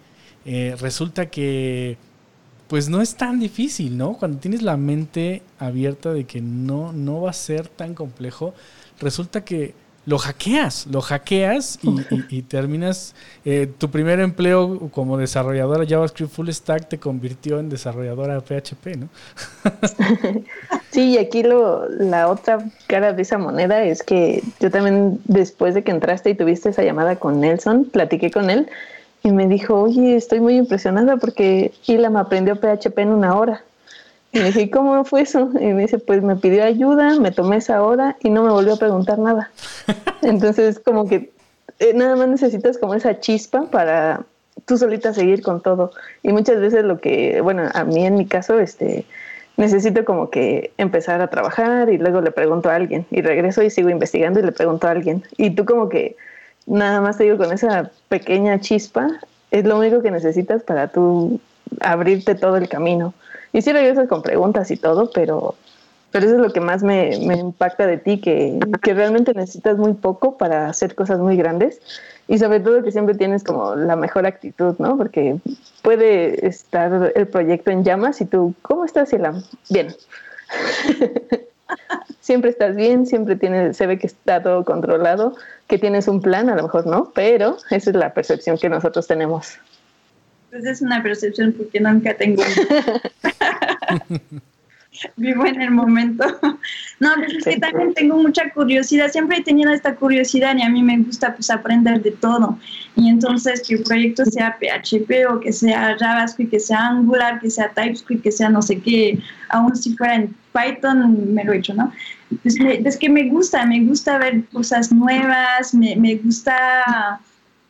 [0.45, 1.97] eh, resulta que
[2.69, 4.13] pues no es tan difícil, ¿no?
[4.13, 8.53] Cuando tienes la mente abierta de que no, no va a ser tan complejo,
[9.01, 9.73] resulta que
[10.05, 11.79] lo hackeas, lo hackeas
[12.29, 13.13] y, terminas,
[13.45, 19.09] eh, tu primer empleo como desarrolladora JavaScript Full Stack te convirtió en desarrolladora PHP, ¿no?
[20.91, 25.73] Sí, y aquí lo, la otra cara de esa moneda es que yo también después
[25.73, 28.67] de que entraste y tuviste esa llamada con Nelson, platiqué con él
[29.23, 33.63] y me dijo, oye, estoy muy impresionada porque Ilam aprendió PHP en una hora.
[34.33, 35.49] Y le dije, ¿cómo fue eso?
[35.59, 38.73] Y me dice, pues me pidió ayuda, me tomé esa hora y no me volvió
[38.73, 39.51] a preguntar nada.
[40.21, 41.31] Entonces, como que
[41.79, 44.21] eh, nada más necesitas como esa chispa para
[44.65, 45.91] tú solita seguir con todo.
[46.23, 49.05] Y muchas veces lo que, bueno, a mí en mi caso, este,
[49.57, 53.69] necesito como que empezar a trabajar y luego le pregunto a alguien y regreso y
[53.69, 55.23] sigo investigando y le pregunto a alguien.
[55.37, 56.15] Y tú como que
[56.65, 59.07] nada más te digo con esa pequeña chispa,
[59.51, 61.39] es lo único que necesitas para tú
[61.81, 63.13] abrirte todo el camino.
[63.53, 65.55] Y sí regresas con preguntas y todo, pero,
[66.11, 69.77] pero eso es lo que más me, me impacta de ti, que, que, realmente necesitas
[69.77, 71.81] muy poco para hacer cosas muy grandes
[72.27, 74.97] y sobre todo que siempre tienes como la mejor actitud, ¿no?
[74.97, 75.37] Porque
[75.81, 79.43] puede estar el proyecto en llamas y tú, ¿cómo estás, Elam?
[79.69, 79.93] Bien.
[82.19, 85.35] siempre estás bien, siempre tienes, se ve que está todo controlado,
[85.67, 89.07] que tienes un plan, a lo mejor no, pero esa es la percepción que nosotros
[89.07, 89.57] tenemos.
[90.51, 92.43] Pues es una percepción porque nunca tengo.
[95.15, 96.25] Vivo en el momento.
[96.99, 99.09] No, pues es que también tengo mucha curiosidad.
[99.09, 102.57] Siempre he tenido esta curiosidad y a mí me gusta pues aprender de todo.
[102.95, 107.49] Y entonces que el proyecto sea PHP o que sea JavaScript, que sea Angular, que
[107.49, 111.57] sea TypeScript, que sea no sé qué, aún si fuera en Python, me lo he
[111.57, 111.91] hecho, ¿no?
[112.43, 117.19] Pues es que me gusta, me gusta ver cosas nuevas, me, me gusta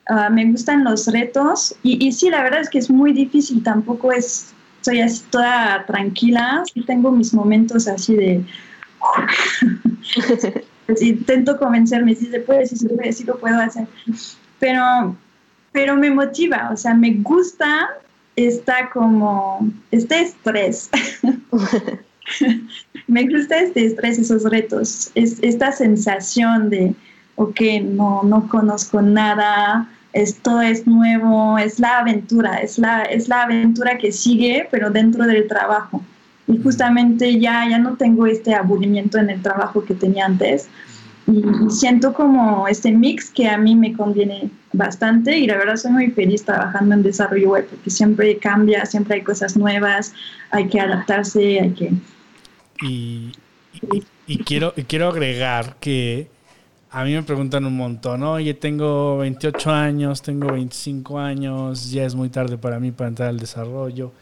[0.06, 3.62] Ah, me gustan los retos y, y, sí, la verdad es que es muy difícil,
[3.62, 8.44] tampoco es, soy así toda tranquila, sí tengo mis momentos así de...
[11.00, 13.86] intento convencerme si se puede, si se puede, si lo puedo hacer,
[14.58, 15.16] pero,
[15.70, 17.88] pero me motiva, o sea, me gusta
[18.36, 20.90] está como este estrés.
[23.06, 26.94] me gusta este estrés, esos retos, es, esta sensación de,
[27.36, 33.42] ok, no, no conozco nada, esto es nuevo, es la aventura, es la, es la
[33.42, 36.02] aventura que sigue, pero dentro del trabajo.
[36.46, 40.68] Y justamente ya, ya no tengo este aburrimiento en el trabajo que tenía antes.
[41.26, 45.92] Y siento como este mix que a mí me conviene bastante y la verdad soy
[45.92, 50.12] muy feliz trabajando en desarrollo web porque siempre cambia, siempre hay cosas nuevas,
[50.50, 51.92] hay que adaptarse, hay que...
[52.82, 53.32] Y,
[54.26, 56.28] y quiero, quiero agregar que
[56.92, 62.14] a mí me preguntan un montón, oye, tengo 28 años, tengo 25 años, ya es
[62.14, 64.12] muy tarde para mí para entrar al desarrollo.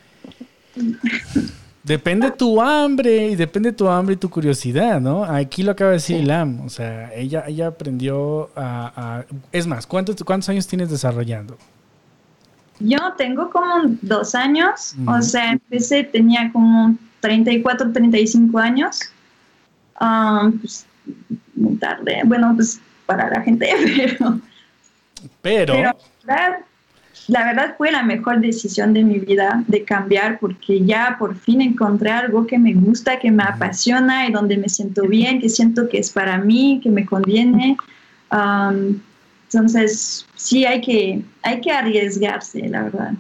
[1.83, 5.25] Depende tu hambre y depende tu hambre y tu curiosidad, ¿no?
[5.25, 10.15] Aquí lo acaba de decir Lam, o sea, ella, ella aprendió a, Es más, ¿cuántos,
[10.23, 11.59] ¿cuántos años tienes desarrollando?
[12.79, 19.01] Yo tengo como dos años, o sea, empecé, tenía como 34, 35 años.
[20.01, 20.87] Um, pues,
[21.61, 22.23] muy tarde.
[22.25, 23.69] Bueno, pues para la gente,
[24.19, 24.41] pero...
[25.43, 25.75] Pero...
[25.75, 26.59] la, verdad,
[27.29, 31.61] la verdad fue la mejor decisión de mi vida de cambiar porque ya por fin
[31.61, 35.89] encontré algo que me gusta, que me apasiona y donde me siento bien, que siento
[35.89, 37.77] que es para mí, que me conviene.
[38.33, 43.13] entonces, sí hay que, hay que arriesgarse, la verdad.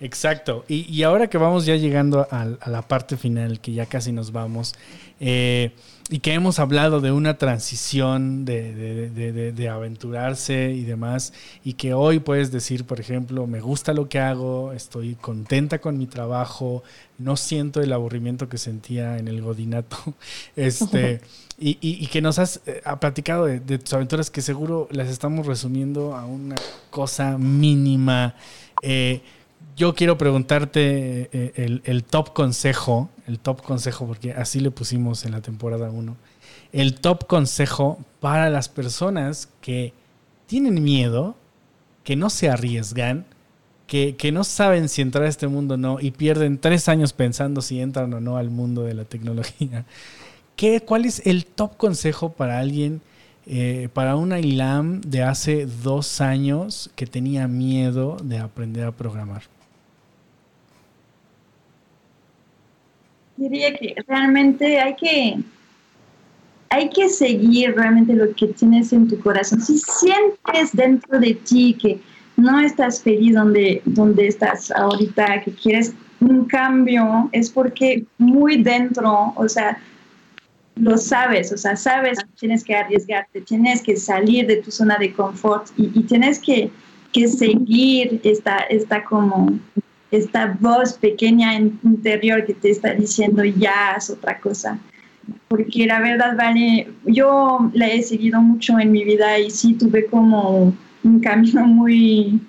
[0.00, 0.64] Exacto.
[0.68, 4.74] Y, ahora que vamos ya llegando a, la parte final, que ya casi nos vamos,
[5.18, 5.72] eh,
[6.10, 12.50] y que hemos hablado de una transición de, aventurarse y demás, y que hoy puedes
[12.50, 16.82] decir, por ejemplo, me gusta lo que hago, estoy contenta con mi trabajo,
[17.18, 19.98] no siento el aburrimiento que sentía en el godinato,
[20.56, 21.20] este,
[21.58, 26.24] y, que nos has eh, platicado de, tus aventuras que seguro las estamos resumiendo a
[26.24, 26.54] una
[26.90, 28.34] cosa mínima.
[28.82, 29.20] Eh,
[29.78, 35.30] yo quiero preguntarte eh, el, top consejo, el top consejo, porque así le pusimos en
[35.30, 36.16] la temporada 1,
[36.72, 39.92] el top consejo para las personas que
[40.46, 41.36] tienen miedo,
[42.02, 43.24] que no se arriesgan,
[43.86, 47.62] que, no saben si entrar a este mundo o no y pierden tres años pensando
[47.62, 49.86] si entran o no al mundo de la tecnología.
[50.56, 53.00] ¿Qué, ¿Cuál es el top consejo para alguien,
[53.46, 59.42] eh, para una ILAM de hace dos años que tenía miedo de aprender a programar?
[63.38, 65.38] Diría que realmente hay que,
[66.70, 69.60] hay que seguir realmente lo que tienes en tu corazón.
[69.60, 72.00] Si sientes dentro de ti que
[72.36, 79.32] no estás feliz donde, donde estás ahorita, que quieres un cambio, es porque muy dentro,
[79.36, 79.78] o sea,
[80.74, 84.96] lo sabes, o sea, sabes que tienes que arriesgarte, tienes que salir de tu zona
[84.98, 86.70] de confort y, tienes que,
[87.12, 89.58] que seguir esta, esta como
[90.10, 94.78] esta voz pequeña interior que te está diciendo ya es otra cosa.
[95.48, 100.06] Porque la verdad, vale, yo la he seguido mucho en mi vida y sí tuve
[100.06, 102.40] como un camino muy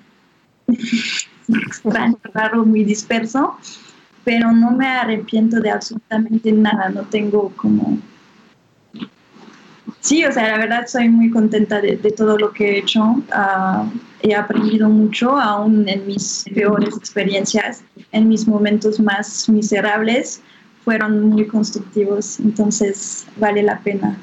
[1.68, 3.58] extraño, raro, muy disperso,
[4.24, 8.00] pero no me arrepiento de absolutamente nada, no tengo como
[10.02, 13.22] Sí, o sea, la verdad soy muy contenta de, todo lo que he hecho.
[13.32, 13.86] Ah,
[14.22, 20.42] he aprendido mucho, aún en mis peores experiencias, en mis momentos más miserables,
[20.86, 22.40] fueron muy constructivos.
[22.40, 24.18] Entonces, vale la pena.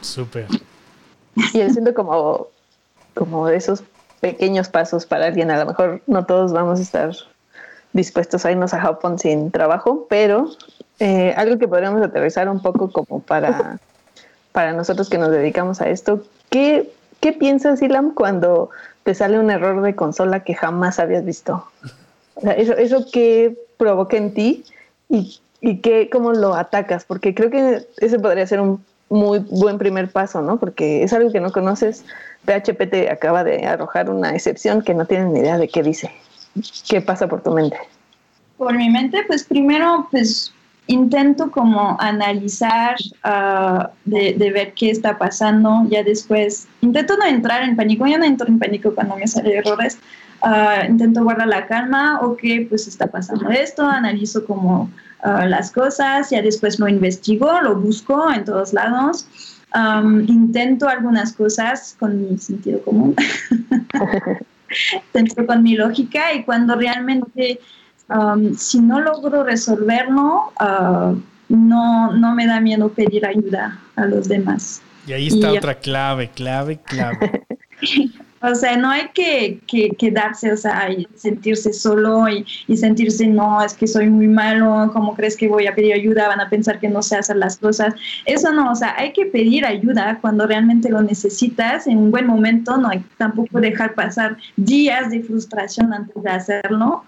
[0.00, 0.46] Súper.
[1.34, 2.48] Y yo siento como,
[3.14, 3.82] como esos
[4.20, 5.50] pequeños pasos para alguien.
[5.50, 7.10] A lo mejor no todos vamos a estar
[7.94, 10.50] dispuestos a irnos a Japón sin trabajo, pero
[10.98, 13.78] eh, algo que podríamos aterrizar un poco como para,
[14.52, 16.22] para nosotros que nos dedicamos a esto.
[16.50, 18.68] ¿Qué, qué piensas, Ilam, cuando
[19.04, 21.64] te sale un error de consola que jamás habías visto?
[22.56, 24.64] eso, eso que provoca en ti
[25.08, 29.78] y, y que, cómo lo atacas, porque creo que ese podría ser un muy buen
[29.78, 30.58] primer paso, ¿no?
[30.58, 32.04] Porque es algo que no conoces.
[32.44, 36.10] PHP te acaba de arrojar una excepción que no tienen ni idea de qué dice.
[36.88, 37.76] ¿Qué pasa por tu mente?
[38.56, 40.54] Por mi mente, pues primero, pues
[40.86, 47.76] intento como analizar, ah, de, ver qué está pasando, ya después intento no entrar en
[47.76, 49.98] pánico, yo no entro en pánico cuando me salen errores,
[50.42, 54.90] uh, intento guardar la calma, ok, pues está pasando esto, analizo como
[55.22, 59.26] ah, las cosas, ya después lo investigo, lo busco en todos lados,
[60.28, 63.16] intento algunas cosas con mi sentido común,
[64.92, 67.60] intento con mi lógica y cuando realmente
[68.08, 71.18] Um, si no logro resolverlo, uh,
[71.48, 74.82] no, no me da miedo pedir ayuda a los demás.
[75.06, 77.46] Y ahí está otra clave, clave, clave.
[78.50, 79.60] O sea, no hay que,
[79.98, 85.14] quedarse, o sea, y sentirse solo y, sentirse, no, es que soy muy malo, ¿cómo
[85.14, 86.28] crees que voy a pedir ayuda?
[86.28, 87.94] Van a pensar que no sé hacer las cosas.
[88.26, 92.26] Eso no, o sea, hay que pedir ayuda cuando realmente lo necesitas en un buen
[92.26, 97.04] momento, no hay tampoco dejar pasar días de frustración antes de hacerlo,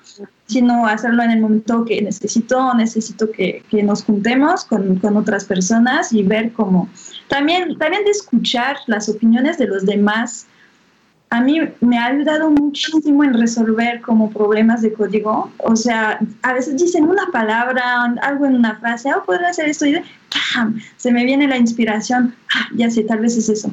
[0.46, 6.12] sino hacerlo en el momento que necesito, necesito que, nos juntemos con, con, otras personas
[6.12, 6.88] y ver cómo.
[7.28, 10.46] También, también de escuchar las opiniones de los demás
[11.30, 15.50] a mí me ha ayudado muchísimo en resolver como problemas de código.
[15.58, 19.86] O sea, a veces dicen una palabra, algo en una frase, oh, podría hacer esto,
[19.86, 20.00] y
[20.96, 23.72] se me viene la inspiración, ah, ya sé, tal vez es eso.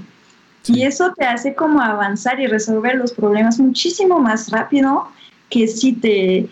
[0.68, 5.08] Y eso te hace como avanzar y resolver los problemas muchísimo más rápido
[5.50, 6.50] que si te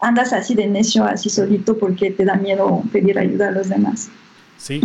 [0.00, 4.08] andas así de necio, así solito, porque te da miedo pedir ayuda a los demás.
[4.56, 4.80] Sí,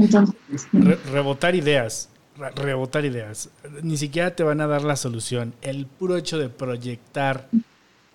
[1.11, 2.09] rebotar ideas
[2.55, 3.49] rebotar ideas.
[3.81, 5.53] Ni siquiera te van a dar la solución.
[5.61, 7.47] El puro hecho de proyectar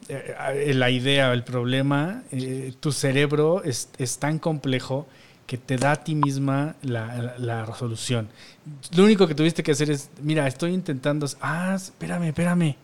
[0.09, 5.07] eh, la idea, el problema, eh, tu cerebro es, tan complejo
[5.47, 8.29] que te da a ti misma la, la, resolución.
[8.97, 12.77] Lo único que tuviste que hacer es, mira, estoy intentando, ah, espérame, espérame.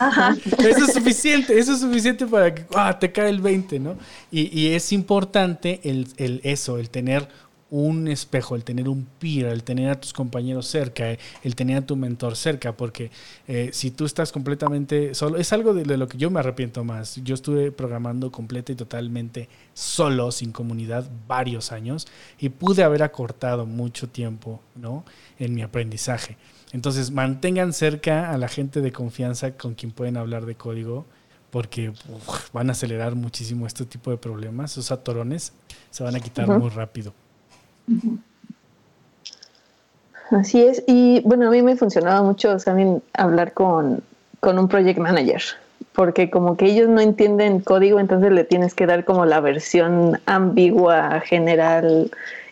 [0.58, 3.96] eso es suficiente, eso es suficiente para que ah, te cae el 20, ¿no?
[4.30, 7.28] Y, y es importante el, el, eso, el tener
[7.74, 11.80] un espejo, el tener un peer, el tener a tus compañeros cerca, el tener a
[11.84, 13.10] tu mentor cerca, porque
[13.48, 17.16] eh, si tú estás completamente solo, es algo de, lo que yo me arrepiento más.
[17.24, 22.06] Yo estuve programando completa y totalmente solo, sin comunidad, varios años
[22.38, 25.04] y pude haber acortado mucho tiempo ¿no?
[25.40, 26.36] en mi aprendizaje.
[26.70, 31.06] Entonces, mantengan cerca a la gente de confianza con quien pueden hablar de código
[31.50, 31.92] porque
[32.52, 34.72] van a acelerar muchísimo este tipo de problemas.
[34.72, 35.52] Esos atorones
[35.90, 37.12] se van a quitar muy rápido.
[40.30, 44.02] Así es, y bueno, a mí me funcionaba mucho también hablar con,
[44.40, 45.42] con un project manager,
[45.92, 50.20] porque como que ellos no entienden código, entonces le tienes que dar como la versión
[50.26, 52.10] ambigua, general,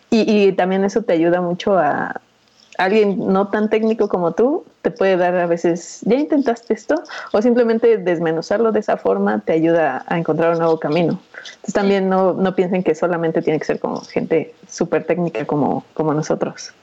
[0.09, 2.21] y, y también eso te ayuda mucho a,
[2.77, 7.41] alguien no tan técnico como tú te puede dar a veces, ya intentaste esto, o
[7.41, 11.19] simplemente desmenuzarlo de esa forma te ayuda a encontrar un nuevo camino.
[11.37, 15.85] Entonces también no, no piensen que solamente tiene que ser como gente súper técnica como,
[15.93, 16.73] como nosotros.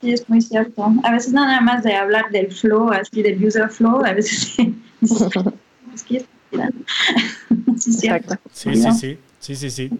[0.00, 0.92] Sí, es muy cierto.
[1.04, 4.56] A veces nada más de hablar del flow, así del user flow, a veces
[5.94, 6.24] es que
[7.78, 8.08] sí,
[8.50, 9.90] sí, sí, sí, sí, sí, sí.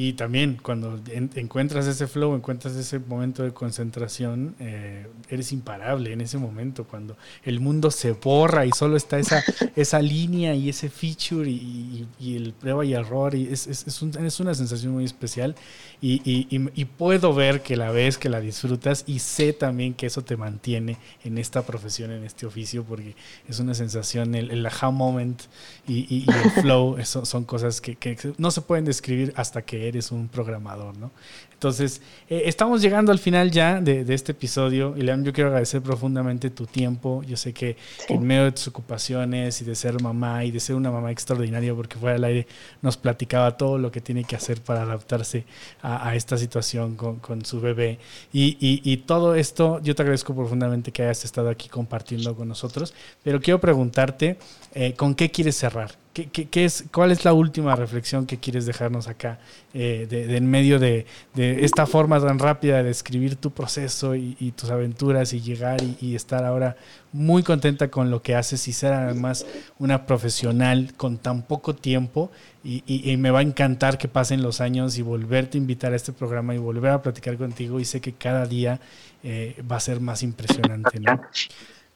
[0.00, 1.00] Y también cuando
[1.34, 7.16] encuentras ese flow, encuentras ese momento de concentración, eh, eres imparable en ese momento, cuando
[7.42, 9.42] el mundo se borra y solo está esa,
[9.74, 13.34] esa línea y ese feature y, el prueba y error.
[13.34, 15.56] Y es, es, es, una sensación muy especial
[16.00, 20.22] y, y, puedo ver que la ves, que la disfrutas y sé también que eso
[20.22, 23.16] te mantiene en esta profesión, en este oficio, porque
[23.48, 25.42] es una sensación, el, el aha moment
[25.88, 30.12] y, el flow, eso son cosas que, que no se pueden describir hasta que eres
[30.12, 31.10] un programador, ¿no?
[31.58, 34.94] Entonces, eh, estamos llegando al final ya de, este episodio.
[34.96, 37.24] Y yo quiero agradecer profundamente tu tiempo.
[37.26, 37.76] Yo sé que
[38.08, 41.74] en medio de tus ocupaciones y de ser mamá y de ser una mamá extraordinaria,
[41.74, 42.46] porque fuera del aire
[42.80, 45.46] nos platicaba todo lo que tiene que hacer para adaptarse
[45.82, 47.98] a, esta situación con, su bebé.
[48.32, 52.94] Y, todo esto, yo te agradezco profundamente que hayas estado aquí compartiendo con nosotros.
[53.24, 54.38] Pero quiero preguntarte,
[54.74, 55.90] eh, ¿con qué quieres cerrar?
[56.12, 59.38] ¿Qué, es, ¿Cuál es la última reflexión que quieres dejarnos acá
[59.72, 61.06] eh, de, en medio de,
[61.36, 66.44] esta forma tan rápida de describir tu proceso y, tus aventuras y llegar y, estar
[66.44, 66.76] ahora
[67.12, 69.46] muy contenta con lo que haces y ser además
[69.78, 72.32] una profesional con tan poco tiempo
[72.64, 76.12] y, me va a encantar que pasen los años y volverte a invitar a este
[76.12, 78.80] programa y volver a platicar contigo y sé que cada día
[79.22, 81.20] eh, va a ser más impresionante, ¿no?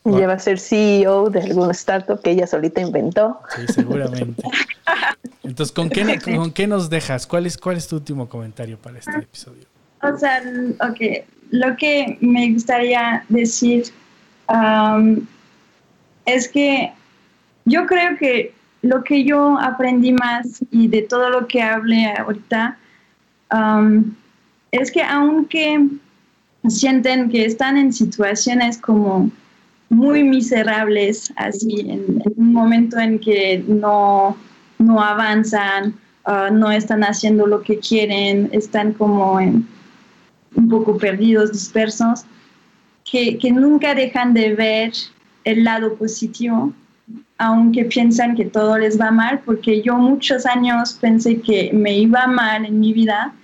[0.05, 3.39] Ya va a ser CEO de algún startup que ella solita inventó.
[3.55, 4.43] Sí, seguramente.
[5.45, 7.27] Entonces, ¿con qué, ¿con qué nos dejas?
[7.27, 9.65] ¿Cuál es, ¿Cuál es tu último comentario para este episodio?
[10.03, 10.43] O sea,
[10.81, 13.85] ok, lo que me gustaría decir
[14.49, 15.25] um,
[16.25, 16.93] es que
[17.65, 22.77] yo creo que lo que yo aprendí más y de todo lo que hablé ahorita
[23.53, 24.13] um,
[24.73, 25.87] es que aunque
[26.69, 29.31] sienten que están en situaciones como
[29.93, 34.37] muy miserables, así en, un momento en que no,
[34.79, 35.95] no avanzan,
[36.27, 42.25] uh, no están haciendo lo que quieren, están como un poco perdidos, dispersos,
[43.05, 44.93] que, que nunca dejan de ver
[45.45, 46.73] el lado positivo,
[47.37, 52.27] aunque piensan que todo les va mal, porque yo muchos años pensé que me iba
[52.27, 53.35] mal en mi vida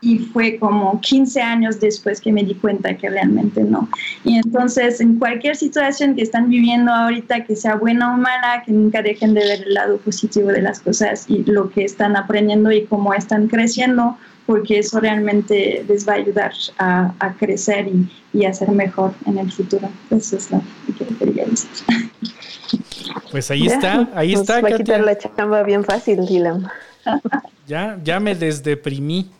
[0.00, 3.88] y fue como 15 años después que me di cuenta que realmente no.
[4.24, 8.72] Y entonces, en cualquier situación que están viviendo ahorita, que sea buena o mala, que
[8.72, 12.70] nunca dejen de ver el lado positivo de las cosas y lo que están aprendiendo
[12.70, 18.08] y cómo están creciendo, porque eso realmente les va a ayudar a, a crecer y,
[18.32, 19.90] y, a ser mejor en el futuro.
[20.10, 20.62] Eso es lo
[20.96, 21.70] que quería decir.
[23.30, 24.60] Pues ahí está, ahí Nos está.
[24.60, 26.66] Va a quitar la chamba bien fácil, Dylan.
[27.66, 29.30] Ya, ya me desdeprimí.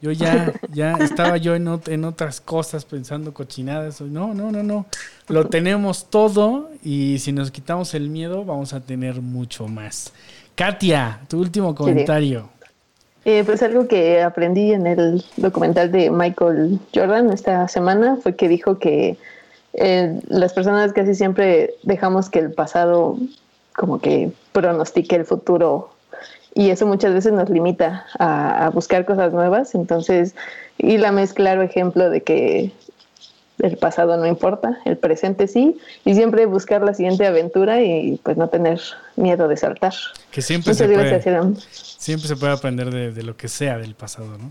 [0.00, 4.00] Yo ya, ya estaba yo en, en otras cosas pensando cochinadas.
[4.00, 4.86] No, no, no, no.
[5.28, 10.12] Lo tenemos todo y si nos quitamos el miedo vamos a tener mucho más.
[10.54, 12.48] Katia, tu último comentario.
[13.24, 18.48] Eh, pues algo que aprendí en el documental de Michael Jordan esta semana fue que
[18.48, 19.18] dijo que
[19.74, 23.18] eh, las personas casi siempre dejamos que el pasado
[23.76, 25.90] como que pronostique el futuro
[26.58, 29.76] y eso muchas veces nos limita a, buscar cosas nuevas.
[29.76, 30.34] Entonces,
[30.76, 32.72] y la es claro ejemplo de que
[33.60, 38.36] el pasado no importa, el presente sí, y siempre buscar la siguiente aventura y pues
[38.36, 38.80] no tener
[39.14, 39.94] miedo de saltar.
[40.32, 41.22] Que siempre, se puede,
[41.70, 44.50] siempre se puede aprender de, de, lo que sea del pasado, ¿no?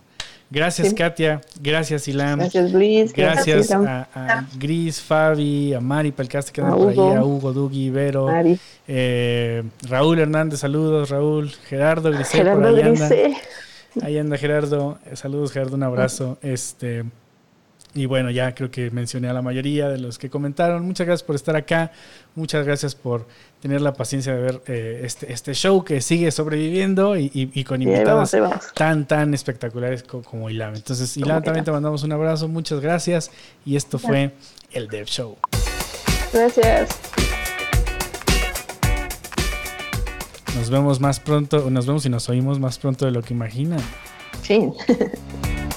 [0.49, 1.41] Gracias, Katia.
[1.61, 2.39] Gracias, Ilam.
[2.39, 3.13] Gracias, Luis.
[3.13, 8.27] Gracias, a, Gris, Fabi, a Mari que andan por ahí, a Hugo, Dugi, Vero.
[8.87, 11.51] Eh, Raúl Hernández, saludos, Raúl.
[11.67, 13.09] Gerardo Grisel, por ahí anda.
[14.01, 14.99] Ahí anda Gerardo.
[15.13, 16.37] Saludos, Gerardo, un abrazo.
[16.41, 17.03] Este.
[17.93, 20.85] Y bueno, ya creo que mencioné a la mayoría de los que comentaron.
[20.85, 21.91] Muchas gracias por estar acá.
[22.35, 23.25] Muchas gracias por
[23.61, 28.35] tener la paciencia de ver eh, este, este show que sigue sobreviviendo y, con invitados
[28.73, 30.75] tan, tan espectaculares como, Ilam.
[30.75, 32.47] Entonces, Ilam, también te mandamos un abrazo.
[32.47, 33.31] Muchas gracias.
[33.65, 34.31] Y esto fue
[34.71, 35.37] el Dev Show.
[36.33, 36.89] Gracias.
[40.55, 43.81] Nos vemos más pronto, nos vemos y nos oímos más pronto de lo que imaginan.
[44.41, 44.71] Sí.